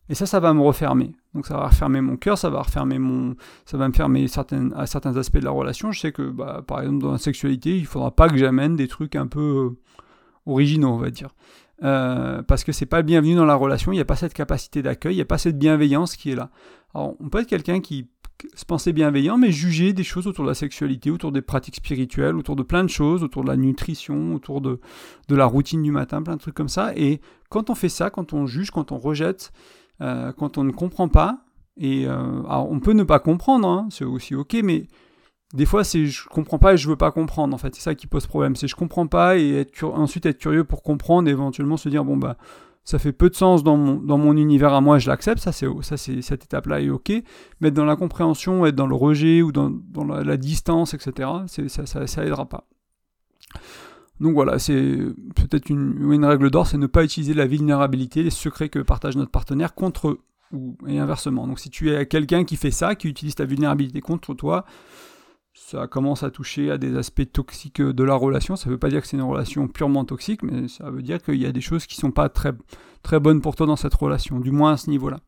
[0.09, 1.13] Et ça, ça va me refermer.
[1.35, 3.35] Donc ça va refermer mon cœur, ça va refermer mon,
[3.65, 5.91] ça va me fermer certaines, à certains aspects de la relation.
[5.91, 8.87] Je sais que, bah, par exemple, dans la sexualité, il faudra pas que j'amène des
[8.87, 9.79] trucs un peu euh,
[10.47, 11.29] originaux, on va dire.
[11.83, 14.81] Euh, parce que c'est pas bienvenu dans la relation, il n'y a pas cette capacité
[14.81, 16.49] d'accueil, il n'y a pas cette bienveillance qui est là.
[16.95, 18.09] Alors, on peut être quelqu'un qui
[18.55, 22.35] se pensait bienveillant, mais juger des choses autour de la sexualité, autour des pratiques spirituelles,
[22.35, 24.79] autour de plein de choses, autour de la nutrition, autour de,
[25.27, 26.93] de la routine du matin, plein de trucs comme ça.
[26.95, 29.51] Et quand on fait ça, quand on juge, quand on rejette,
[30.01, 31.39] euh, quand on ne comprend pas,
[31.77, 34.87] et euh, alors on peut ne pas comprendre, hein, c'est aussi ok, mais
[35.53, 37.55] des fois, c'est je comprends pas et je veux pas comprendre.
[37.55, 38.55] En fait, c'est ça qui pose problème.
[38.55, 42.17] C'est je comprends pas et ensuite être curieux pour comprendre et éventuellement se dire bon
[42.17, 42.37] bah
[42.89, 45.39] ça fait peu de sens dans mon, univers à moi, je l'accepte.
[45.39, 47.11] Ça c'est cette étape-là est ok.
[47.61, 49.71] Mais être dans la compréhension, être dans le rejet ou dans,
[50.03, 51.29] la, distance, etc.
[51.45, 52.67] Ça, ça, ça aidera pas.
[54.19, 54.97] Donc voilà, c'est
[55.35, 59.31] peut-être une, règle d'or, c'est ne pas utiliser la vulnérabilité, les secrets que partage notre
[59.31, 60.19] partenaire contre eux,
[60.87, 61.45] et inversement.
[61.45, 64.65] Donc si tu es quelqu'un qui fait ça, qui utilise ta vulnérabilité contre toi,
[65.67, 68.55] ça commence à toucher à des aspects toxiques de la relation.
[68.55, 71.21] Ça ne veut pas dire que c'est une relation purement toxique, mais ça veut dire
[71.21, 72.53] qu'il y a des choses qui ne sont pas très,
[73.03, 75.19] très bonnes pour toi dans cette relation, du moins à ce niveau-là.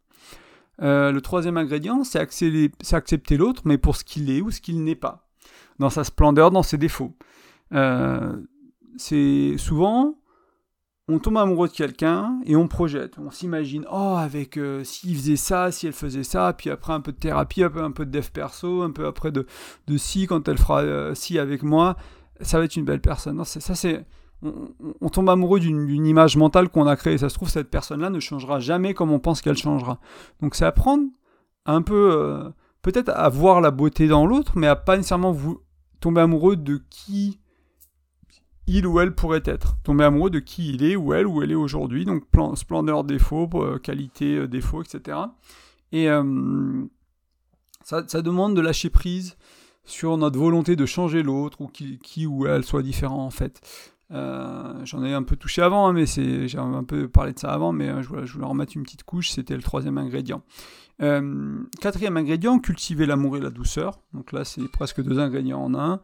[0.82, 4.84] Euh, le troisième ingrédient, c'est accepter l'autre, mais pour ce qu'il est ou ce qu'il
[4.84, 5.28] n'est pas,
[5.78, 7.15] dans sa splendeur, dans ses défauts.
[7.74, 8.36] Euh,
[8.98, 10.15] c'est souvent,
[11.12, 15.36] on tombe amoureux de quelqu'un et on projette, on s'imagine, oh, avec euh, s'il faisait
[15.36, 18.06] ça, si elle faisait ça, puis après un peu de thérapie, un peu, un peu
[18.06, 19.45] de dev perso, un peu après de,
[19.88, 21.97] de si quand elle fera euh, si avec moi,
[22.39, 23.36] ça va être une belle personne.
[23.36, 24.06] Non, ça c'est.
[24.43, 27.19] On, tombe amoureux d'une image mentale qu'on a créée.
[27.19, 30.00] Ça se trouve, cette personne-là ne changera jamais comme on pense qu'elle changera.
[30.41, 31.04] Donc c'est apprendre
[31.67, 32.50] un peu, euh,
[32.82, 35.62] peut-être à voir la beauté dans l'autre, mais à pas nécessairement vous
[36.00, 37.39] tomber amoureux de qui
[38.67, 39.78] il ou elle pourrait être.
[39.84, 42.06] Tomber amoureux de qui il est ou elle ou elle est aujourd'hui.
[42.06, 42.24] Donc
[42.56, 45.17] splendeur, défaut, euh, qualité, euh, défaut, etc.
[45.91, 46.84] Et euh,
[47.84, 49.36] ça, demande de lâcher prise
[49.84, 53.62] sur notre volonté de changer l'autre ou qui, qui, ou elle soit différent en fait.
[54.10, 57.54] J'en ai un peu touché avant, hein, mais c'est, j'ai un peu parlé de ça
[57.54, 60.43] avant, mais je, voulais, je, voulais, remettre une petite couche, c'était le troisième ingrédient.
[61.00, 64.00] Quatrième ingrédient, cultiver l'amour et la douceur.
[64.13, 66.02] Donc là, c'est presque deux ingrédients en un.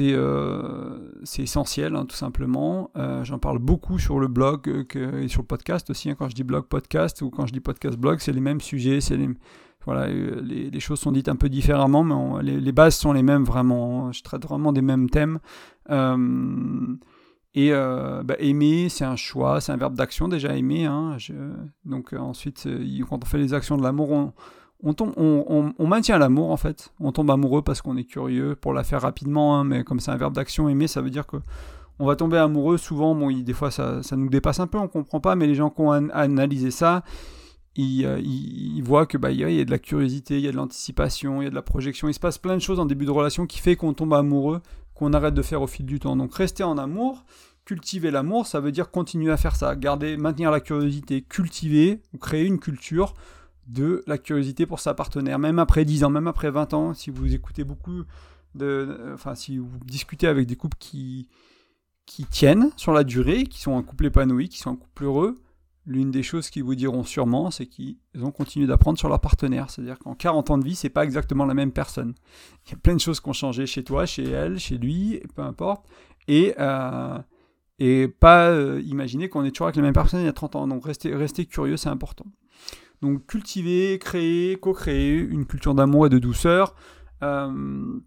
[0.00, 2.90] Euh, c'est, c'est essentiel, hein, tout simplement.
[3.22, 6.10] j'en parle beaucoup sur le blog que, et sur le podcast aussi.
[6.10, 8.60] Hein, quand je dis blog podcast ou quand je dis podcast blog, c'est les mêmes
[8.60, 9.28] sujets, les,
[9.84, 13.44] voilà, les, les, choses sont dites un peu différemment, mais les, bases sont les mêmes
[13.44, 14.12] vraiment.
[14.12, 15.40] Je traite vraiment des mêmes thèmes.
[15.90, 16.96] Euh,
[17.54, 20.86] et euh, bah, aimer, c'est un choix, c'est un verbe d'action déjà aimer.
[20.86, 21.16] Hein,
[21.84, 22.66] donc euh, ensuite,
[23.08, 24.32] quand on fait les actions de l'amour, on,
[24.82, 25.14] on, tombe,
[25.78, 26.92] maintient l'amour en fait.
[27.00, 30.10] On tombe amoureux parce qu'on est curieux pour la faire rapidement, hein, mais comme c'est
[30.10, 31.36] un verbe d'action aimer, ça veut dire que
[31.98, 33.14] on va tomber amoureux souvent.
[33.14, 35.80] Bon, des fois ça, nous dépasse un peu, on comprend pas, mais les gens qui
[35.80, 37.04] ont analysé ça,
[37.76, 40.56] ils, ils, voient que bah, il y a de la curiosité, il y a de
[40.56, 42.08] l'anticipation, il y a de la projection.
[42.08, 44.60] Il se passe plein de choses en début de relation qui fait qu'on tombe amoureux
[44.94, 46.16] qu'on arrête de faire au fil du temps.
[46.16, 47.24] Donc rester en amour,
[47.64, 52.18] cultiver l'amour, ça veut dire continuer à faire ça, garder, maintenir la curiosité, cultiver ou
[52.18, 53.14] créer une culture
[53.66, 57.10] de la curiosité pour sa partenaire, même après 10 ans, même après 20 ans, si
[57.10, 58.04] vous écoutez beaucoup
[58.54, 61.26] de, enfin si vous discutez avec des couples qui
[62.06, 65.36] qui tiennent sur la durée, qui sont un couple épanoui, qui sont un couple heureux,
[65.86, 69.70] l'une des choses qu'ils vous diront sûrement, c'est qu'ils ont continué d'apprendre sur leur partenaire.
[69.70, 72.14] C'est-à-dire qu'en 40 ans de vie, c'est pas exactement la même personne.
[72.66, 75.20] Il y a plein de choses qui ont changé chez toi, chez elle, chez lui,
[75.34, 75.86] peu importe.
[76.26, 77.18] Et, euh,
[77.78, 80.56] et pas euh, imaginer qu'on est toujours avec la même personne il y a 30
[80.56, 80.68] ans.
[80.68, 82.26] Donc rester, rester curieux, c'est important.
[83.04, 86.74] Donc cultiver, créer, co-créer une culture d'amour et de douceur.
[87.22, 88.00] Euh,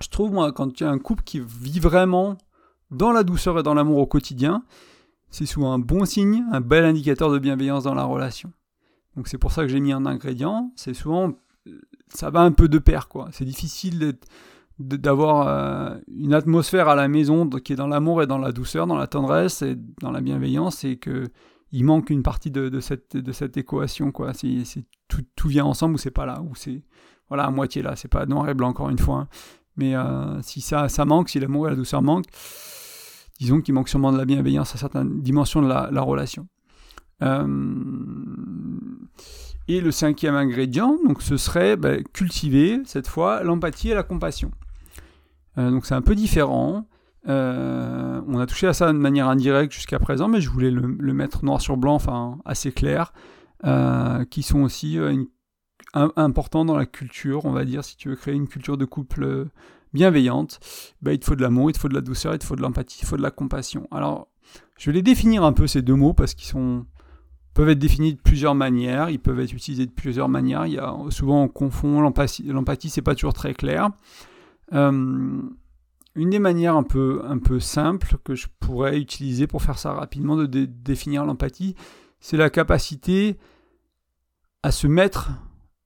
[0.00, 2.38] je trouve, moi, quand il y a un couple qui vit vraiment
[2.92, 4.62] dans la douceur et dans l'amour au quotidien,
[5.30, 8.52] c'est souvent un bon signe, un bel indicateur de bienveillance dans la relation.
[9.16, 10.72] Donc c'est pour ça que j'ai mis un ingrédient.
[10.76, 11.32] C'est souvent,
[12.08, 13.30] ça va un peu de pair, quoi.
[13.32, 14.16] C'est difficile
[14.78, 18.86] d'avoir euh, une atmosphère à la maison qui est dans l'amour et dans la douceur,
[18.86, 21.28] dans la tendresse et dans la bienveillance, et que
[21.72, 24.32] il manque une partie de, cette, équation, quoi.
[25.08, 26.82] Tout, vient ensemble ou c'est pas là, ou c'est
[27.28, 27.96] voilà à moitié là.
[27.96, 29.18] C'est pas noir et blanc encore une fois.
[29.18, 29.28] Hein.
[29.76, 32.28] Mais euh, si ça, ça manque, si l'amour et la douceur manquent,
[33.38, 36.48] disons qu'il manque sûrement de la bienveillance à certaines dimensions de la, relation.
[37.22, 37.46] Euh,
[39.68, 44.50] et le cinquième ingrédient, donc ce serait ben, cultiver cette fois l'empathie et la compassion.
[45.58, 46.86] Euh, donc c'est un peu différent.
[47.28, 51.12] Euh, on a touché à ça de manière indirecte jusqu'à présent, mais je voulais le,
[51.12, 53.12] mettre noir sur blanc, enfin assez clair,
[54.30, 54.98] qui sont aussi
[55.94, 59.48] importants dans la culture, on va dire, si tu veux créer une culture de couple
[59.92, 60.60] bienveillante,
[61.02, 62.56] bah, il te faut de l'amour, il te faut de la douceur, il te faut
[62.56, 63.86] de l'empathie, il te faut de la compassion.
[63.90, 64.28] Alors,
[64.78, 66.86] je vais les définir un peu ces deux mots parce qu'ils sont
[67.52, 70.66] peuvent être définis de plusieurs manières, ils peuvent être utilisés de plusieurs manières.
[70.66, 73.90] Il y a souvent on confond l'empathie, l'empathie c'est pas toujours très clair.
[74.72, 75.42] Euh,
[76.14, 79.92] une des manières un peu un peu simples que je pourrais utiliser pour faire ça
[79.92, 81.74] rapidement de définir l'empathie,
[82.20, 83.36] c'est la capacité
[84.62, 85.30] à se mettre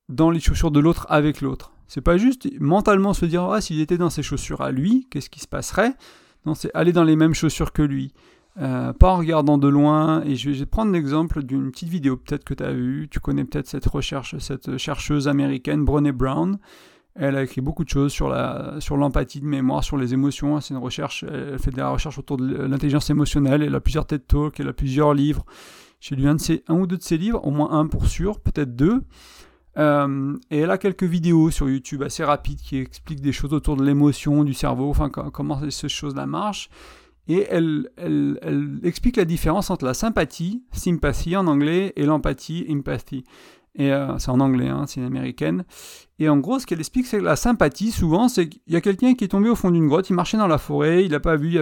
[0.08, 1.72] dans les chaussures de l'autre avec l'autre.
[1.86, 5.30] C'est pas juste mentalement se dire ah s'il était dans ses chaussures à lui, qu'est-ce
[5.30, 5.94] qui se passerait?
[6.46, 8.12] Non, c'est aller dans les mêmes chaussures que lui.
[8.60, 12.44] Euh, pas en regardant de loin, et je vais prendre l'exemple d'une petite vidéo peut-être
[12.44, 16.58] que tu as vue, tu connais peut-être cette recherche, cette chercheuse américaine, Brené Brown,
[17.14, 20.60] elle a écrit beaucoup de choses sur la sur l'empathie de mémoire, sur les émotions.
[20.60, 23.62] C'est une recherche, elle fait des recherches autour de l'intelligence émotionnelle.
[23.62, 25.44] Elle a plusieurs TED Talks, elle a plusieurs livres.
[26.00, 28.06] J'ai lu un, de ses, un ou deux de ses livres, au moins un pour
[28.06, 29.04] sûr, peut-être deux.
[29.76, 33.76] Euh, et elle a quelques vidéos sur YouTube assez rapides qui expliquent des choses autour
[33.76, 34.92] de l'émotion, du cerveau,
[35.32, 36.68] comment ces choses-là marchent.
[37.26, 37.88] Et elle,
[38.82, 43.24] explique la différence entre la sympathie, sympathy en anglais, et l'empathie, empathy.
[43.76, 45.64] Et euh, c'est en anglais, hein, c'est une américaine.
[46.18, 48.80] Et en gros, ce qu'elle explique, c'est que la sympathie, souvent, c'est qu'il y a
[48.80, 51.20] quelqu'un qui est tombé au fond d'une grotte, il marchait dans la forêt, il n'a
[51.20, 51.58] pas vu, il y,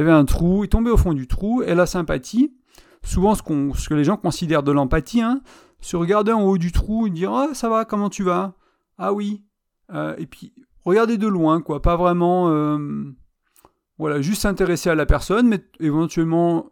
[0.00, 1.62] avait, un trou, il tombait au fond du trou.
[1.62, 2.52] Et la sympathie,
[3.02, 5.40] souvent ce que les gens considèrent de l'empathie, hein,
[5.80, 8.54] se regarder en haut du trou et dire Ah, ça va, comment tu vas?
[8.98, 9.42] Ah oui.
[9.94, 10.52] Euh, et puis,
[10.84, 11.80] regarder de loin, quoi.
[11.80, 12.50] Pas vraiment.
[12.50, 12.78] Euh,
[13.98, 16.70] voilà, juste s'intéresser à la personne, mais éventuellement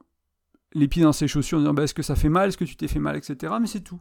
[0.74, 2.48] les pieds dans ses chaussures en disant bah, Est-ce que ça fait mal?
[2.48, 3.16] Est-ce que tu t'es fait mal?
[3.16, 3.52] Etc.
[3.60, 4.00] Mais c'est tout.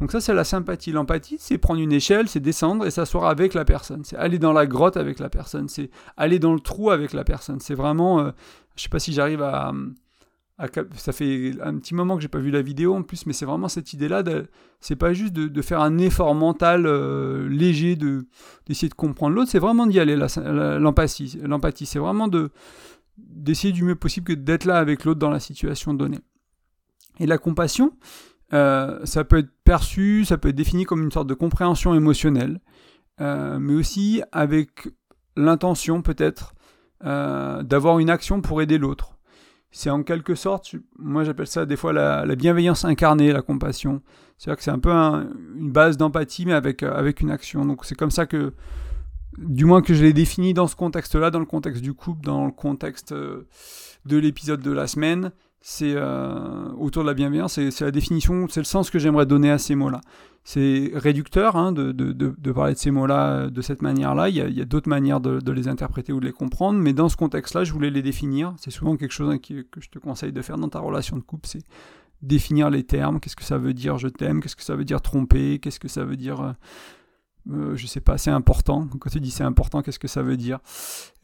[0.00, 0.90] Donc, ça, c'est la sympathie.
[0.90, 4.04] L'empathie, c'est prendre une échelle, c'est descendre et s'asseoir avec la personne.
[4.04, 5.68] C'est aller dans la grotte avec la personne.
[5.68, 7.60] C'est aller dans le trou avec la personne.
[7.60, 8.20] C'est vraiment.
[8.20, 8.30] Euh,
[8.76, 9.72] je sais pas si j'arrive à
[10.96, 13.44] ça fait un petit moment que j'ai pas vu la vidéo en plus, mais c'est
[13.44, 14.22] vraiment cette idée-là.
[14.80, 18.26] C'est pas juste de, faire un effort mental euh, léger de
[18.66, 20.16] d'essayer de comprendre l'autre, c'est vraiment d'y aller.
[20.16, 22.50] L'empathie, l'empathie, c'est vraiment de
[23.16, 26.20] d'essayer du mieux possible que d'être là avec l'autre dans la situation donnée.
[27.18, 27.96] Et la compassion,
[28.52, 32.60] euh, ça peut être perçu, ça peut être défini comme une sorte de compréhension émotionnelle.
[33.18, 34.88] mais aussi avec
[35.36, 36.54] l'intention peut-être
[37.00, 39.12] d'avoir une action pour aider l'autre.
[39.74, 44.02] C'est en quelque sorte, moi j'appelle ça des fois la, bienveillance incarnée, la compassion.
[44.36, 47.64] C'est-à-dire que c'est un peu une base d'empathie, mais avec, avec une action.
[47.64, 48.52] Donc c'est comme ça que,
[49.38, 52.46] du moins que je l'ai défini dans ce contexte-là, dans le contexte du couple, dans
[52.46, 57.92] le contexte de l'épisode de la semaine c'est euh, autour de la bienveillance, c'est la
[57.92, 60.00] définition, c'est le sens que j'aimerais donner à ces mots-là.
[60.42, 61.92] C'est réducteur hein, de,
[62.52, 64.28] parler de ces mots-là euh, de cette manière-là.
[64.28, 67.16] Il y a, d'autres manières de, les interpréter ou de les comprendre, mais dans ce
[67.16, 68.54] contexte-là, je voulais les définir.
[68.58, 71.22] C'est souvent quelque chose hein, que je te conseille de faire dans ta relation de
[71.22, 71.64] couple, c'est
[72.22, 73.20] définir les termes.
[73.20, 74.42] Qu'est-ce que ça veut dire je t'aime?
[74.42, 75.60] Qu'est-ce que ça veut dire tromper?
[75.60, 76.52] Qu'est-ce que ça veut dire euh,
[77.50, 78.86] euh, je sais pas, c'est important.
[79.00, 80.60] Quand tu dis c'est important, qu'est-ce que ça veut dire?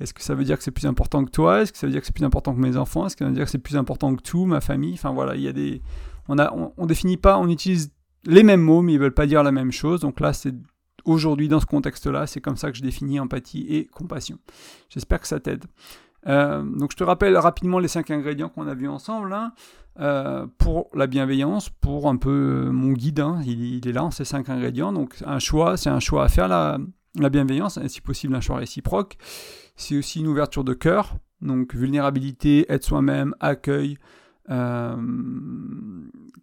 [0.00, 1.62] Est-ce que ça veut dire que c'est plus important que toi?
[1.62, 3.07] Est-ce que ça veut dire que c'est plus important que mes enfants?
[3.07, 4.94] Est-ce que ça veut dire que c'est plus important que tout, ma famille?
[4.94, 5.83] Enfin voilà, il y a des.
[6.28, 7.90] On, a, on, définit pas, on utilise
[8.26, 10.00] les mêmes mots, mais ils veulent pas dire la même chose.
[10.00, 10.54] Donc là, c'est
[11.04, 14.38] aujourd'hui, dans ce contexte-là, c'est comme ça que je définis empathie et compassion.
[14.90, 15.64] J'espère que ça t'aide.
[16.26, 19.33] Euh, donc je te rappelle rapidement les cinq ingrédients qu'on a vus ensemble.
[19.33, 19.52] Hein.
[20.00, 23.40] Euh, pour la bienveillance, pour un peu euh, mon guide, hein.
[23.44, 24.92] il, est là ces cinq ingrédients.
[24.92, 26.78] Donc un choix, c'est un choix à faire la,
[27.18, 29.16] la bienveillance, et si possible un choix réciproque.
[29.74, 33.98] C'est aussi une ouverture de cœur, donc vulnérabilité, être soi-même, accueil,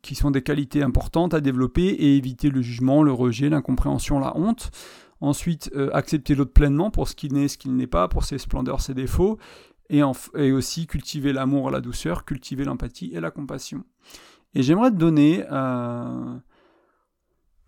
[0.04, 4.38] qui sont des qualités importantes à développer et éviter le jugement, le rejet, l'incompréhension, la
[4.38, 4.70] honte.
[5.22, 8.80] Ensuite, accepter l'autre pleinement pour ce qu'il est, ce qu'il n'est pas, pour ses splendeurs,
[8.80, 9.40] ses défauts
[9.90, 13.84] et, aussi cultiver l'amour, la douceur, cultiver l'empathie et la compassion.
[14.54, 16.38] Et j'aimerais te donner euh,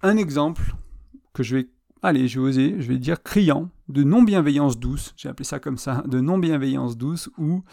[0.02, 0.74] un exemple
[1.34, 1.70] que je vais,
[2.02, 5.78] allez, je vais oser, je vais dire criant, de non-bienveillance douce, j'ai appelé ça comme
[5.78, 7.64] ça, de non-bienveillance douce ou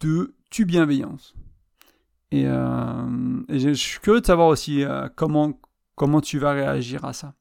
[0.00, 1.34] de tu-bienveillance.
[2.30, 5.58] Et, euh, je suis curieux de savoir aussi euh, comment,
[5.94, 7.34] comment tu vas réagir à ça.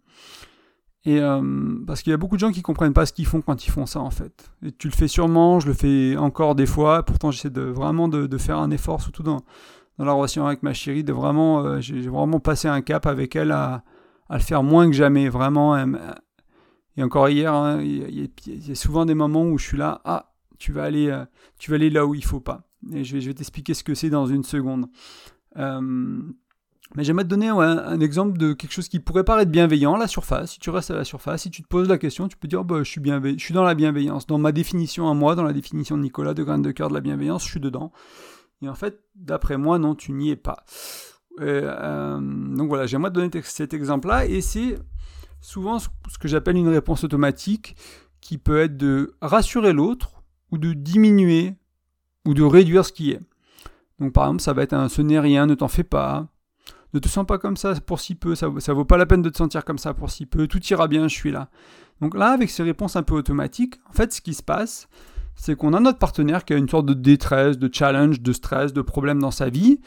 [1.07, 1.41] Et euh,
[1.87, 3.69] parce qu'il y a beaucoup de gens qui comprennent pas ce qu'ils font quand ils
[3.71, 4.51] font ça en fait.
[4.61, 7.03] Et tu le fais sûrement, je le fais encore des fois.
[7.03, 9.41] Pourtant j'essaie de vraiment de, faire un effort, surtout dans,
[9.99, 13.53] la relation avec ma chérie, de vraiment, euh, j'ai vraiment passé un cap avec elle
[13.53, 13.85] à,
[14.29, 15.77] le faire moins que jamais, vraiment.
[16.97, 20.33] Et encore hier, hein, il, y a, souvent des moments où je suis là, ah,
[20.59, 21.23] tu vas aller, euh,
[21.57, 22.67] tu vas aller là où il faut pas.
[22.91, 24.87] Et je vais, je vais t'expliquer ce que c'est dans une seconde.
[26.95, 30.53] Mais j'aimerais te donner un exemple de quelque chose qui pourrait paraître bienveillant la surface.
[30.53, 32.63] Si tu restes à la surface, si tu te poses la question, tu peux dire
[32.63, 34.25] bah, je, suis je suis dans la bienveillance.
[34.25, 36.93] Dans ma définition à moi, dans la définition de Nicolas de Grain de Cœur de
[36.93, 37.91] la bienveillance, je suis dedans.
[38.61, 40.63] Et en fait, d'après moi, non, tu n'y es pas.
[41.39, 42.19] Euh,
[42.55, 44.25] donc voilà, j'aimerais te donner cet exemple-là.
[44.25, 44.79] Et c'est
[45.41, 47.75] souvent ce que j'appelle une réponse automatique
[48.21, 51.53] qui peut être de rassurer l'autre ou de diminuer
[52.25, 53.21] ou de réduire ce qui est.
[53.99, 56.27] Donc par exemple, ça va être un ce n'est rien, ne t'en fais pas
[56.93, 59.21] ne te sens pas comme ça pour si peu, ça, ça vaut pas la peine
[59.21, 61.49] de te sentir comme ça pour si peu, tout ira bien, je suis là.
[62.01, 64.87] Donc là, avec ces réponses un peu automatiques, en fait, ce qui se passe,
[65.35, 68.73] c'est qu'on a notre partenaire qui a une sorte de détresse, de challenge, de stress,
[68.73, 69.79] de problème dans sa vie,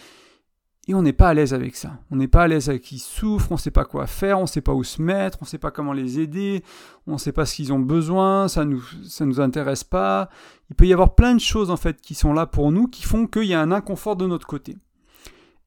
[0.88, 1.98] et on n'est pas à l'aise avec ça.
[2.10, 4.42] On n'est pas à l'aise avec qui souffre, on ne sait pas quoi faire, on
[4.42, 6.64] ne sait pas où se mettre, on ne sait pas comment les aider,
[7.06, 10.30] on ne sait pas ce qu'ils ont besoin, ça nous, ça nous intéresse pas.
[10.68, 13.04] Il peut y avoir plein de choses en fait qui sont là pour nous, qui
[13.04, 14.78] font qu'il y a un inconfort de notre côté.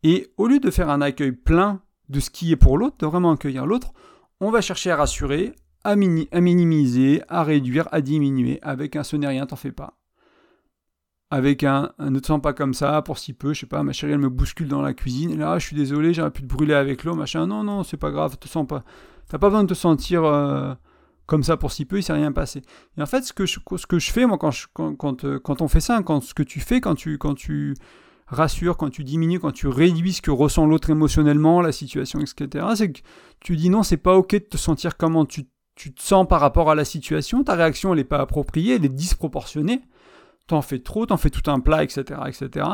[0.04, 3.06] Et au lieu de faire un accueil plein de ce qui est pour l'autre, de
[3.06, 3.94] vraiment accueillir l'autre,
[4.40, 9.28] on va chercher à rassurer, à, minimiser, à réduire, à diminuer, avec un ce n'est
[9.28, 9.98] rien, t'en fais pas.
[11.32, 13.92] Avec un, ne te sens pas comme ça, pour si peu, je sais pas, ma
[13.92, 16.76] chérie elle me bouscule dans la cuisine, là je suis désolé, j'aurais pu te brûler
[16.76, 18.84] avec l'eau, machin, non, non, c'est pas grave, te sens pas.
[19.30, 20.74] T'as pas besoin de te sentir euh,
[21.26, 22.62] comme ça pour si peu, il s'est rien passé.
[22.98, 25.40] Et en fait, ce que je, ce que je fais, moi, quand, quand, quand, euh,
[25.40, 27.74] quand, on fait ça, quand ce que tu fais, quand tu, quand tu
[28.28, 32.66] rassure, quand tu diminues, quand tu réduis ce que ressent l'autre émotionnellement, la situation, etc.,
[32.76, 33.00] c'est que
[33.40, 36.70] tu dis non, c'est pas ok de te sentir comment tu, te sens par rapport
[36.70, 39.82] à la situation, ta réaction elle n'est pas appropriée, elle est disproportionnée,
[40.48, 42.66] t'en fais trop, t'en fais tout un plat, etc., etc.,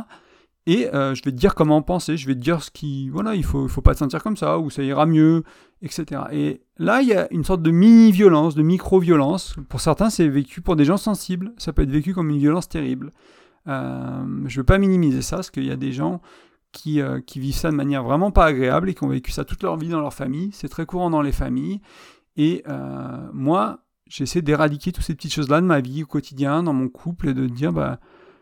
[0.66, 3.34] et euh, je vais te dire comment penser, je vais te dire ce qui, voilà,
[3.34, 5.44] il faut, faut pas te sentir comme ça, ou ça ira mieux,
[5.82, 6.22] etc.
[6.32, 9.56] Et là, il y a une sorte de mini-violence, de micro-violence.
[9.68, 12.70] Pour certains, c'est vécu pour des gens sensibles, ça peut être vécu comme une violence
[12.70, 13.12] terrible.
[13.68, 16.22] Euh, je ne veux pas minimiser ça, parce qu'il y a des gens
[16.72, 19.44] qui, euh, qui, vivent ça de manière vraiment pas agréable et qui ont vécu ça
[19.44, 20.50] toute leur vie dans leur famille.
[20.54, 21.82] C'est très courant dans les familles.
[22.38, 26.74] Et euh, moi, j'essaie d'éradiquer toutes ces petites choses-là de ma vie au quotidien, dans
[26.74, 28.00] mon couple, et de dire, bah,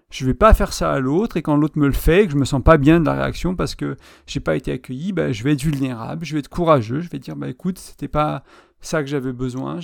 [0.09, 2.37] je vais pas faire ça à l'autre, et quand l'autre me le fait, que je
[2.37, 5.43] me sens pas bien de la réaction parce que j'ai pas été accueilli, bah, je
[5.43, 8.43] vais être vulnérable, je vais être courageux, je vais dire, bah, écoute, c'était pas
[8.79, 9.79] ça que j'avais besoin,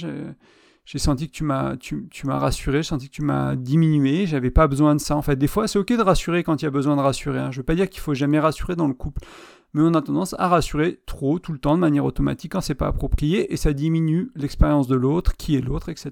[0.86, 4.26] j'ai senti que tu m'as tu, tu m'as rassuré, j'ai senti que tu m'as diminué,
[4.26, 5.38] j'avais pas besoin de ça en fait.
[5.38, 7.40] Des fois, c'est OK de rassurer quand il y a besoin de rassurer.
[7.40, 7.52] Hein.
[7.52, 9.22] Je veux pas dire qu'il faut jamais rassurer dans le couple,
[9.74, 12.76] mais on a tendance à rassurer trop tout le temps de manière automatique quand c'est
[12.76, 16.12] pas approprié et ça diminue l'expérience de l'autre, qui est l'autre, etc.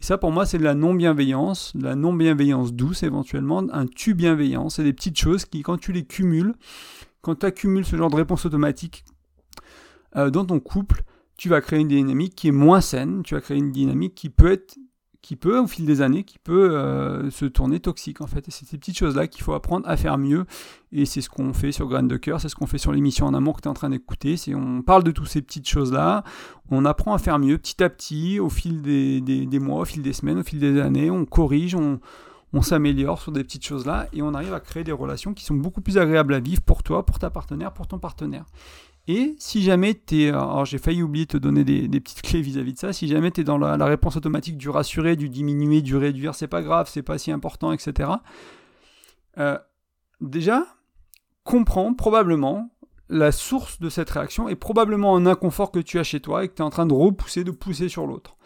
[0.00, 4.14] Et ça pour moi c'est de la non-bienveillance, de la non-bienveillance douce éventuellement, un tu
[4.14, 6.54] bienveillance, c'est des petites choses qui quand tu les cumules,
[7.22, 9.04] quand tu accumules ce genre de réponse automatique
[10.14, 11.02] euh, dans ton couple,
[11.36, 14.30] tu vas créer une dynamique qui est moins saine, tu vas créer une dynamique qui
[14.30, 14.76] peut être
[15.26, 18.46] qui peut, au fil des années, qui peut euh, se tourner toxique en fait.
[18.46, 20.46] Et c'est ces petites choses-là qu'il faut apprendre à faire mieux.
[20.92, 23.26] Et c'est ce qu'on fait sur Graines de Cœur, c'est ce qu'on fait sur l'émission
[23.26, 24.36] En Amour que tu es en train d'écouter.
[24.36, 26.22] C'est on parle de toutes ces petites choses-là,
[26.70, 30.00] on apprend à faire mieux petit à petit, au fil des, des, mois, au fil
[30.00, 31.98] des semaines, au fil des années, on corrige, on,
[32.52, 35.56] on s'améliore sur des petites choses-là et on arrive à créer des relations qui sont
[35.56, 38.44] beaucoup plus agréables à vivre pour toi, pour ta partenaire, pour ton partenaire.
[39.08, 42.40] Et si jamais tu es, alors j'ai failli oublier de te donner des, petites clés
[42.40, 45.80] vis-à-vis de ça, si jamais tu es dans la, réponse automatique du rassurer, du diminuer,
[45.80, 48.10] du réduire, c'est pas grave, c'est pas si important, etc.
[49.38, 49.58] Euh,
[50.20, 50.64] déjà,
[51.44, 52.70] comprends probablement
[53.08, 56.48] la source de cette réaction est probablement un inconfort que tu as chez toi et
[56.48, 58.36] que tu es en train de repousser, de pousser sur l'autre.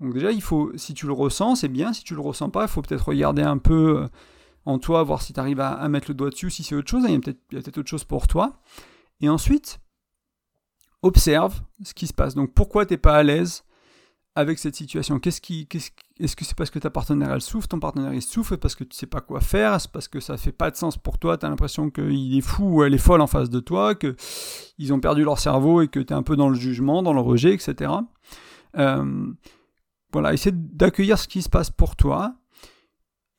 [0.00, 1.92] Donc déjà, il faut, si tu le ressens, c'est bien.
[1.92, 4.08] Si tu le ressens pas, il faut peut-être regarder un peu euh,
[4.64, 7.04] en toi, voir si tu arrives à, mettre le doigt dessus, si c'est autre chose.
[7.08, 8.60] Il y a peut-être peut autre chose pour toi.
[9.20, 9.80] Et ensuite,
[11.02, 12.34] observe ce qui se passe.
[12.34, 13.64] Donc pourquoi tu n'es pas à l'aise
[14.34, 15.18] avec cette situation?
[15.18, 15.40] Qu'est-ce
[16.20, 18.84] Est-ce que c'est parce que ta partenaire elle souffre, ton partenaire il souffre parce que
[18.84, 21.36] tu sais pas quoi faire, c'est parce que ça fait pas de sens pour toi,
[21.38, 24.92] tu as l'impression qu'il est fou ou elle est folle en face de toi, qu'ils
[24.92, 27.20] ont perdu leur cerveau et que tu es un peu dans le jugement, dans le
[27.20, 27.92] rejet, etc.
[28.76, 29.26] Euh,
[30.12, 32.34] voilà, essaie d'accueillir ce qui se passe pour toi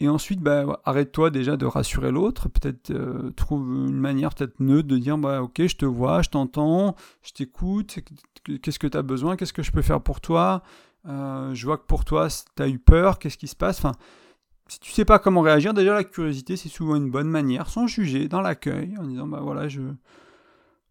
[0.01, 2.47] et ensuite, bah, arrête-toi déjà de rassurer l'autre.
[2.47, 6.29] Peut-être euh, trouve une manière peut-être neutre de dire bah, Ok, je te vois, je
[6.29, 7.99] t'entends, je t'écoute.
[8.61, 9.35] Qu'est-ce que tu as besoin?
[9.35, 10.63] Qu'est-ce que je peux faire pour toi?
[11.07, 13.19] Euh, Je vois que pour toi, tu as eu peur.
[13.19, 13.79] Qu'est-ce qui se passe?
[13.79, 13.91] Enfin,
[14.69, 17.87] Si tu sais pas comment réagir, déjà la curiosité, c'est souvent une bonne manière, sans
[17.87, 19.67] juger, dans l'accueil, en disant bah voilà.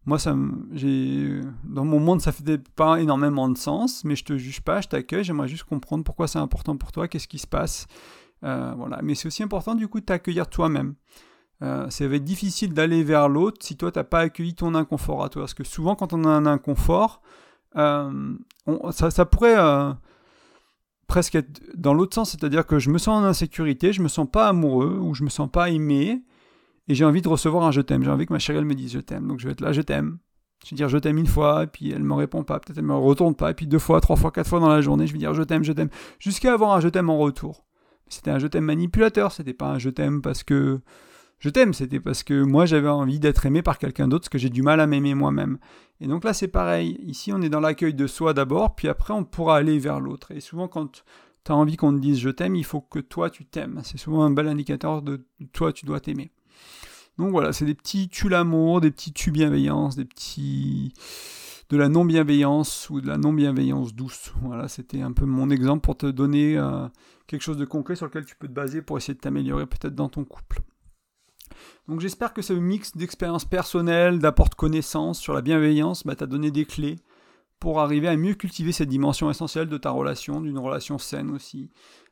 [0.05, 0.35] Moi, ça,
[0.71, 4.81] j'ai, dans mon monde, ça fait pas énormément de sens, mais je te juge pas,
[4.81, 7.85] je t'accueille, j'aimerais juste comprendre pourquoi c'est important pour toi, qu'est-ce qui se passe.
[8.43, 8.73] Euh.
[9.03, 10.95] Mais c'est aussi important du coup de t'accueillir toi-même.
[11.61, 15.23] Euh, ça va être difficile d'aller vers l'autre si toi t'as pas accueilli ton inconfort
[15.23, 15.43] à toi.
[15.43, 17.21] Parce que souvent quand on a un inconfort,
[17.75, 18.35] euh,
[18.91, 19.57] ça, pourrait
[21.07, 24.27] presque être dans l'autre sens, c'est-à-dire que je me sens en insécurité, je me sens
[24.31, 26.23] pas amoureux ou je me sens pas aimé
[26.87, 28.03] et j'ai envie de recevoir un je t'aime.
[28.03, 29.27] J'ai envie que ma chérie elle me dise je t'aime.
[29.27, 30.19] Donc je vais être là, je t'aime.
[30.65, 32.85] Je vais dire je t'aime une fois, et puis elle me répond pas, peut-être elle
[32.85, 35.13] me retourne pas, et puis deux fois, trois fois, quatre fois dans la journée, je
[35.13, 37.65] vais dire je t'aime, je t'aime, jusqu'à avoir un je t'aime en retour.
[38.09, 40.81] C'était un je t'aime manipulateur, c'était pas un je t'aime parce que
[41.39, 44.37] je t'aime, c'était parce que moi j'avais envie d'être aimé par quelqu'un d'autre, parce que
[44.37, 45.57] j'ai du mal à m'aimer moi-même.
[46.01, 49.13] Et donc là c'est pareil, ici on est dans l'accueil de soi d'abord, puis après
[49.13, 50.31] on pourra aller vers l'autre.
[50.31, 51.03] Et souvent quand
[51.45, 53.81] tu as envie qu'on te dise je t'aime, il faut que toi tu t'aimes.
[53.83, 56.31] C'est souvent un bel indicateur de toi tu dois t'aimer.
[57.17, 60.93] Donc voilà, c'est des petits tu l'amour, des petits tu bienveillance, des petits
[61.69, 64.33] de la non-bienveillance ou de la non-bienveillance douce.
[64.41, 66.87] Voilà, c'était un peu mon exemple pour te donner euh,
[67.29, 69.95] quelque chose de concret sur lequel tu peux te baser pour essayer de t'améliorer peut-être
[69.95, 70.61] dans ton couple.
[71.87, 76.25] Donc j'espère que ce mix d'expériences personnelles, d'apport de connaissances sur la bienveillance bah, t'a
[76.25, 76.97] donné des clés
[77.59, 81.69] pour arriver à mieux cultiver cette dimension essentielle de ta relation, d'une relation saine aussi.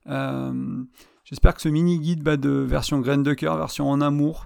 [0.07, 0.83] Euh,
[1.23, 4.45] j'espère que ce mini guide bah, de version graine de cœur, version en amour,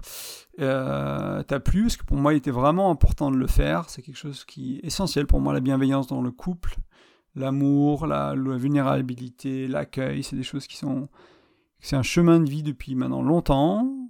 [0.60, 3.90] euh, t'a plu, parce que pour moi il était vraiment important de le faire.
[3.90, 6.76] C'est quelque chose qui est essentiel pour moi, la bienveillance dans le couple,
[7.34, 11.08] l'amour, la, vulnérabilité, l'accueil, c'est des choses qui sont...
[11.80, 14.08] C'est un chemin de vie depuis maintenant longtemps,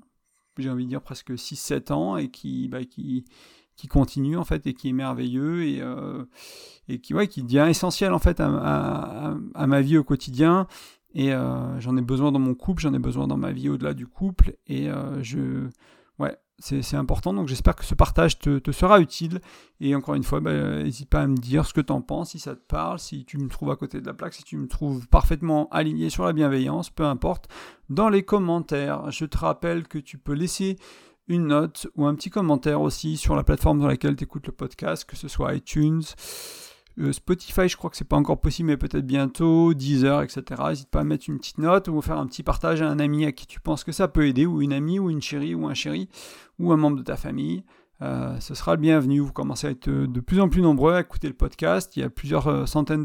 [0.59, 3.25] j'ai envie de dire presque 6-7 ans, et qui, bah, qui,
[3.77, 6.25] qui continue en fait, et qui est merveilleux, et, euh,
[6.89, 9.35] et qui, ouais, qui devient essentiel en fait à,
[9.67, 10.67] ma vie au quotidien.
[11.15, 13.95] Et euh, j'en ai besoin dans mon couple, j'en ai besoin dans ma vie au-delà
[13.95, 15.69] du couple, et euh, je
[16.19, 17.33] ouais, c'est important.
[17.35, 19.41] Donc j'espère que ce partage te, sera utile.
[19.81, 22.31] Et encore une fois, bah, n'hésite pas à me dire ce que tu en penses,
[22.31, 24.57] si ça te parle, si tu me trouves à côté de la plaque, si tu
[24.57, 27.49] me trouves parfaitement aligné sur la bienveillance, peu importe,
[27.91, 29.11] dans les commentaires.
[29.11, 30.79] Je te rappelle que tu peux laisser
[31.29, 34.53] une note ou un petit commentaire aussi sur la plateforme dans laquelle tu écoutes le
[34.53, 36.03] podcast, que ce soit iTunes,
[37.13, 40.43] Spotify, je crois que c'est pas encore possible, mais peut-être bientôt, Deezer, etc.
[40.69, 43.25] N'hésite pas à mettre une petite note ou faire un petit partage à un ami
[43.25, 45.67] à qui tu penses que ça peut aider, ou une amie, ou une chérie, ou
[45.67, 46.09] un chéri,
[46.59, 47.65] ou un membre de ta famille.
[48.03, 49.21] Euh, ce sera le bienvenu.
[49.21, 51.97] Vous commencez à être de plus en plus nombreux à écouter le podcast.
[51.97, 53.05] Il y a plusieurs euh, centaines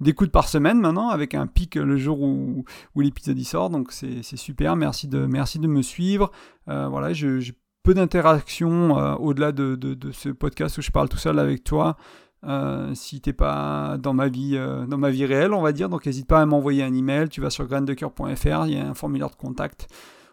[0.00, 2.64] d'écoutes par semaine maintenant, avec un pic le jour où,
[2.96, 3.70] l'épisode y sort.
[3.70, 4.74] Donc c'est super.
[4.76, 6.30] Merci de, merci de me suivre.
[6.66, 11.64] voilà, j'ai peu d'interactions au-delà de, de, ce podcast où je parle tout seul avec
[11.64, 11.96] toi.
[12.44, 15.90] Euh, si t'es pas dans ma vie euh, dans ma vie réelle on va dire
[15.90, 18.94] donc n'hésite pas à m'envoyer un email tu vas sur graindecoeur.fr il y a un
[18.94, 19.88] formulaire de contact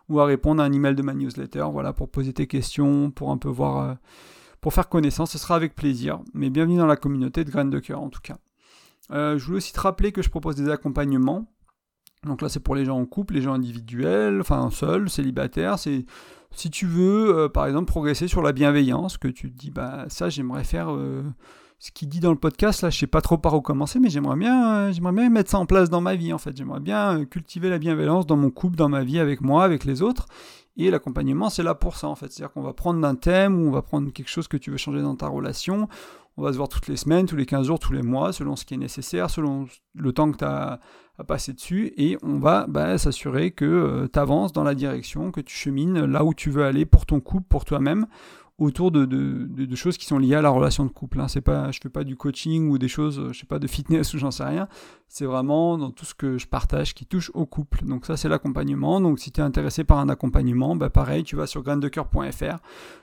[0.10, 3.32] ou à répondre à un email de ma newsletter, voilà, pour poser tes questions, pour
[3.32, 3.93] un peu voir, euh,
[4.62, 6.20] pour faire connaissance, ce sera avec plaisir.
[6.34, 8.38] Mais bienvenue dans la communauté de Graines de Cœur en tout cas.
[9.12, 11.51] Euh, je voulais aussi te rappeler que je propose des accompagnements.
[12.26, 15.78] Donc là, c'est pour les gens en couple, les gens individuels, enfin seuls, célibataires.
[15.78, 16.05] C'est
[16.51, 20.30] si tu veux, par exemple, progresser sur la bienveillance, que tu te dis, bah ça,
[20.30, 20.89] j'aimerais faire
[21.80, 24.09] ce qu'il dit dans le podcast, là, je sais pas trop par où commencer, mais
[24.09, 26.57] j'aimerais bien, euh, bien mettre ça en place dans ma vie, en fait.
[26.57, 29.86] J'aimerais bien euh, cultiver la bienveillance dans mon couple, dans ma vie, avec moi, avec
[29.86, 30.25] les autres.
[30.75, 32.32] Et l'accompagnement, c'est là pour ça, en fait.
[32.32, 34.78] C'est-à-dire qu'on va prendre un thème ou on va prendre quelque chose que tu veux
[34.78, 35.88] changer dans ta relation.
[36.36, 38.55] On va se voir toutes les semaines, tous les 15 jours, tous les mois, selon
[38.55, 40.80] ce qui est nécessaire, selon le temps que tu as
[41.19, 41.93] à dessus.
[41.97, 46.05] Et on va bah, s'assurer que euh, tu avances dans la direction, que tu chemines
[46.05, 48.07] là où tu veux aller pour ton couple, pour toi-même
[48.60, 51.20] autour de, choses qui sont liées à la relation de couple.
[51.20, 51.28] Hein.
[51.28, 54.14] C'est pas, je fais pas du coaching ou des choses, je sais pas, de fitness
[54.14, 54.68] ou j'en sais rien.
[55.08, 57.86] C'est vraiment dans tout ce que je partage qui touche au couple.
[57.86, 58.99] Donc ça, c'est l'accompagnement.
[58.99, 62.58] Donc si tu es intéressé par un accompagnement, bah pareil, tu vas sur graindecoeur.fr,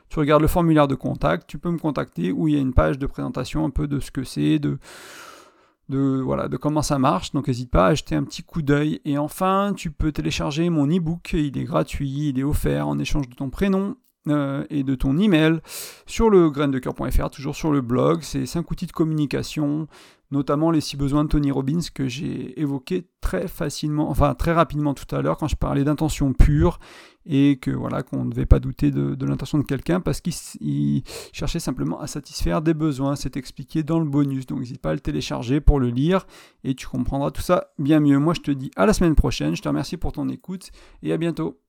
[0.08, 2.74] tu regardes le formulaire de contact, tu peux me contacter où il y a une
[2.74, 4.78] page de présentation un peu de ce que c'est, de,
[5.88, 7.30] voilà, de comment ça marche.
[7.30, 9.00] Donc n'hésite pas à jeter un petit coup d'œil.
[9.04, 11.32] Et enfin, tu peux télécharger mon e-book.
[11.32, 13.94] Il est gratuit, il est offert en échange de ton prénom
[14.28, 15.60] euh, et de ton email
[16.06, 18.20] sur le graindecoeur.fr, toujours sur le blog.
[18.22, 19.86] C'est 5 outils de communication,
[20.30, 24.94] notamment les 6 besoins de Tony Robbins que j'ai évoqués très facilement, enfin très rapidement
[24.94, 26.78] tout à l'heure quand je parlais d'intention pure
[27.26, 31.02] et que voilà qu'on ne devait pas douter de, de l'intention de quelqu'un parce qu'il
[31.32, 33.16] cherchait simplement à satisfaire des besoins.
[33.16, 36.26] C'est expliqué dans le bonus, donc n'hésite pas à le télécharger pour le lire
[36.64, 38.18] et tu comprendras tout ça bien mieux.
[38.18, 40.70] Moi je te dis à la semaine prochaine, je te remercie pour ton écoute
[41.02, 41.60] et à bientôt.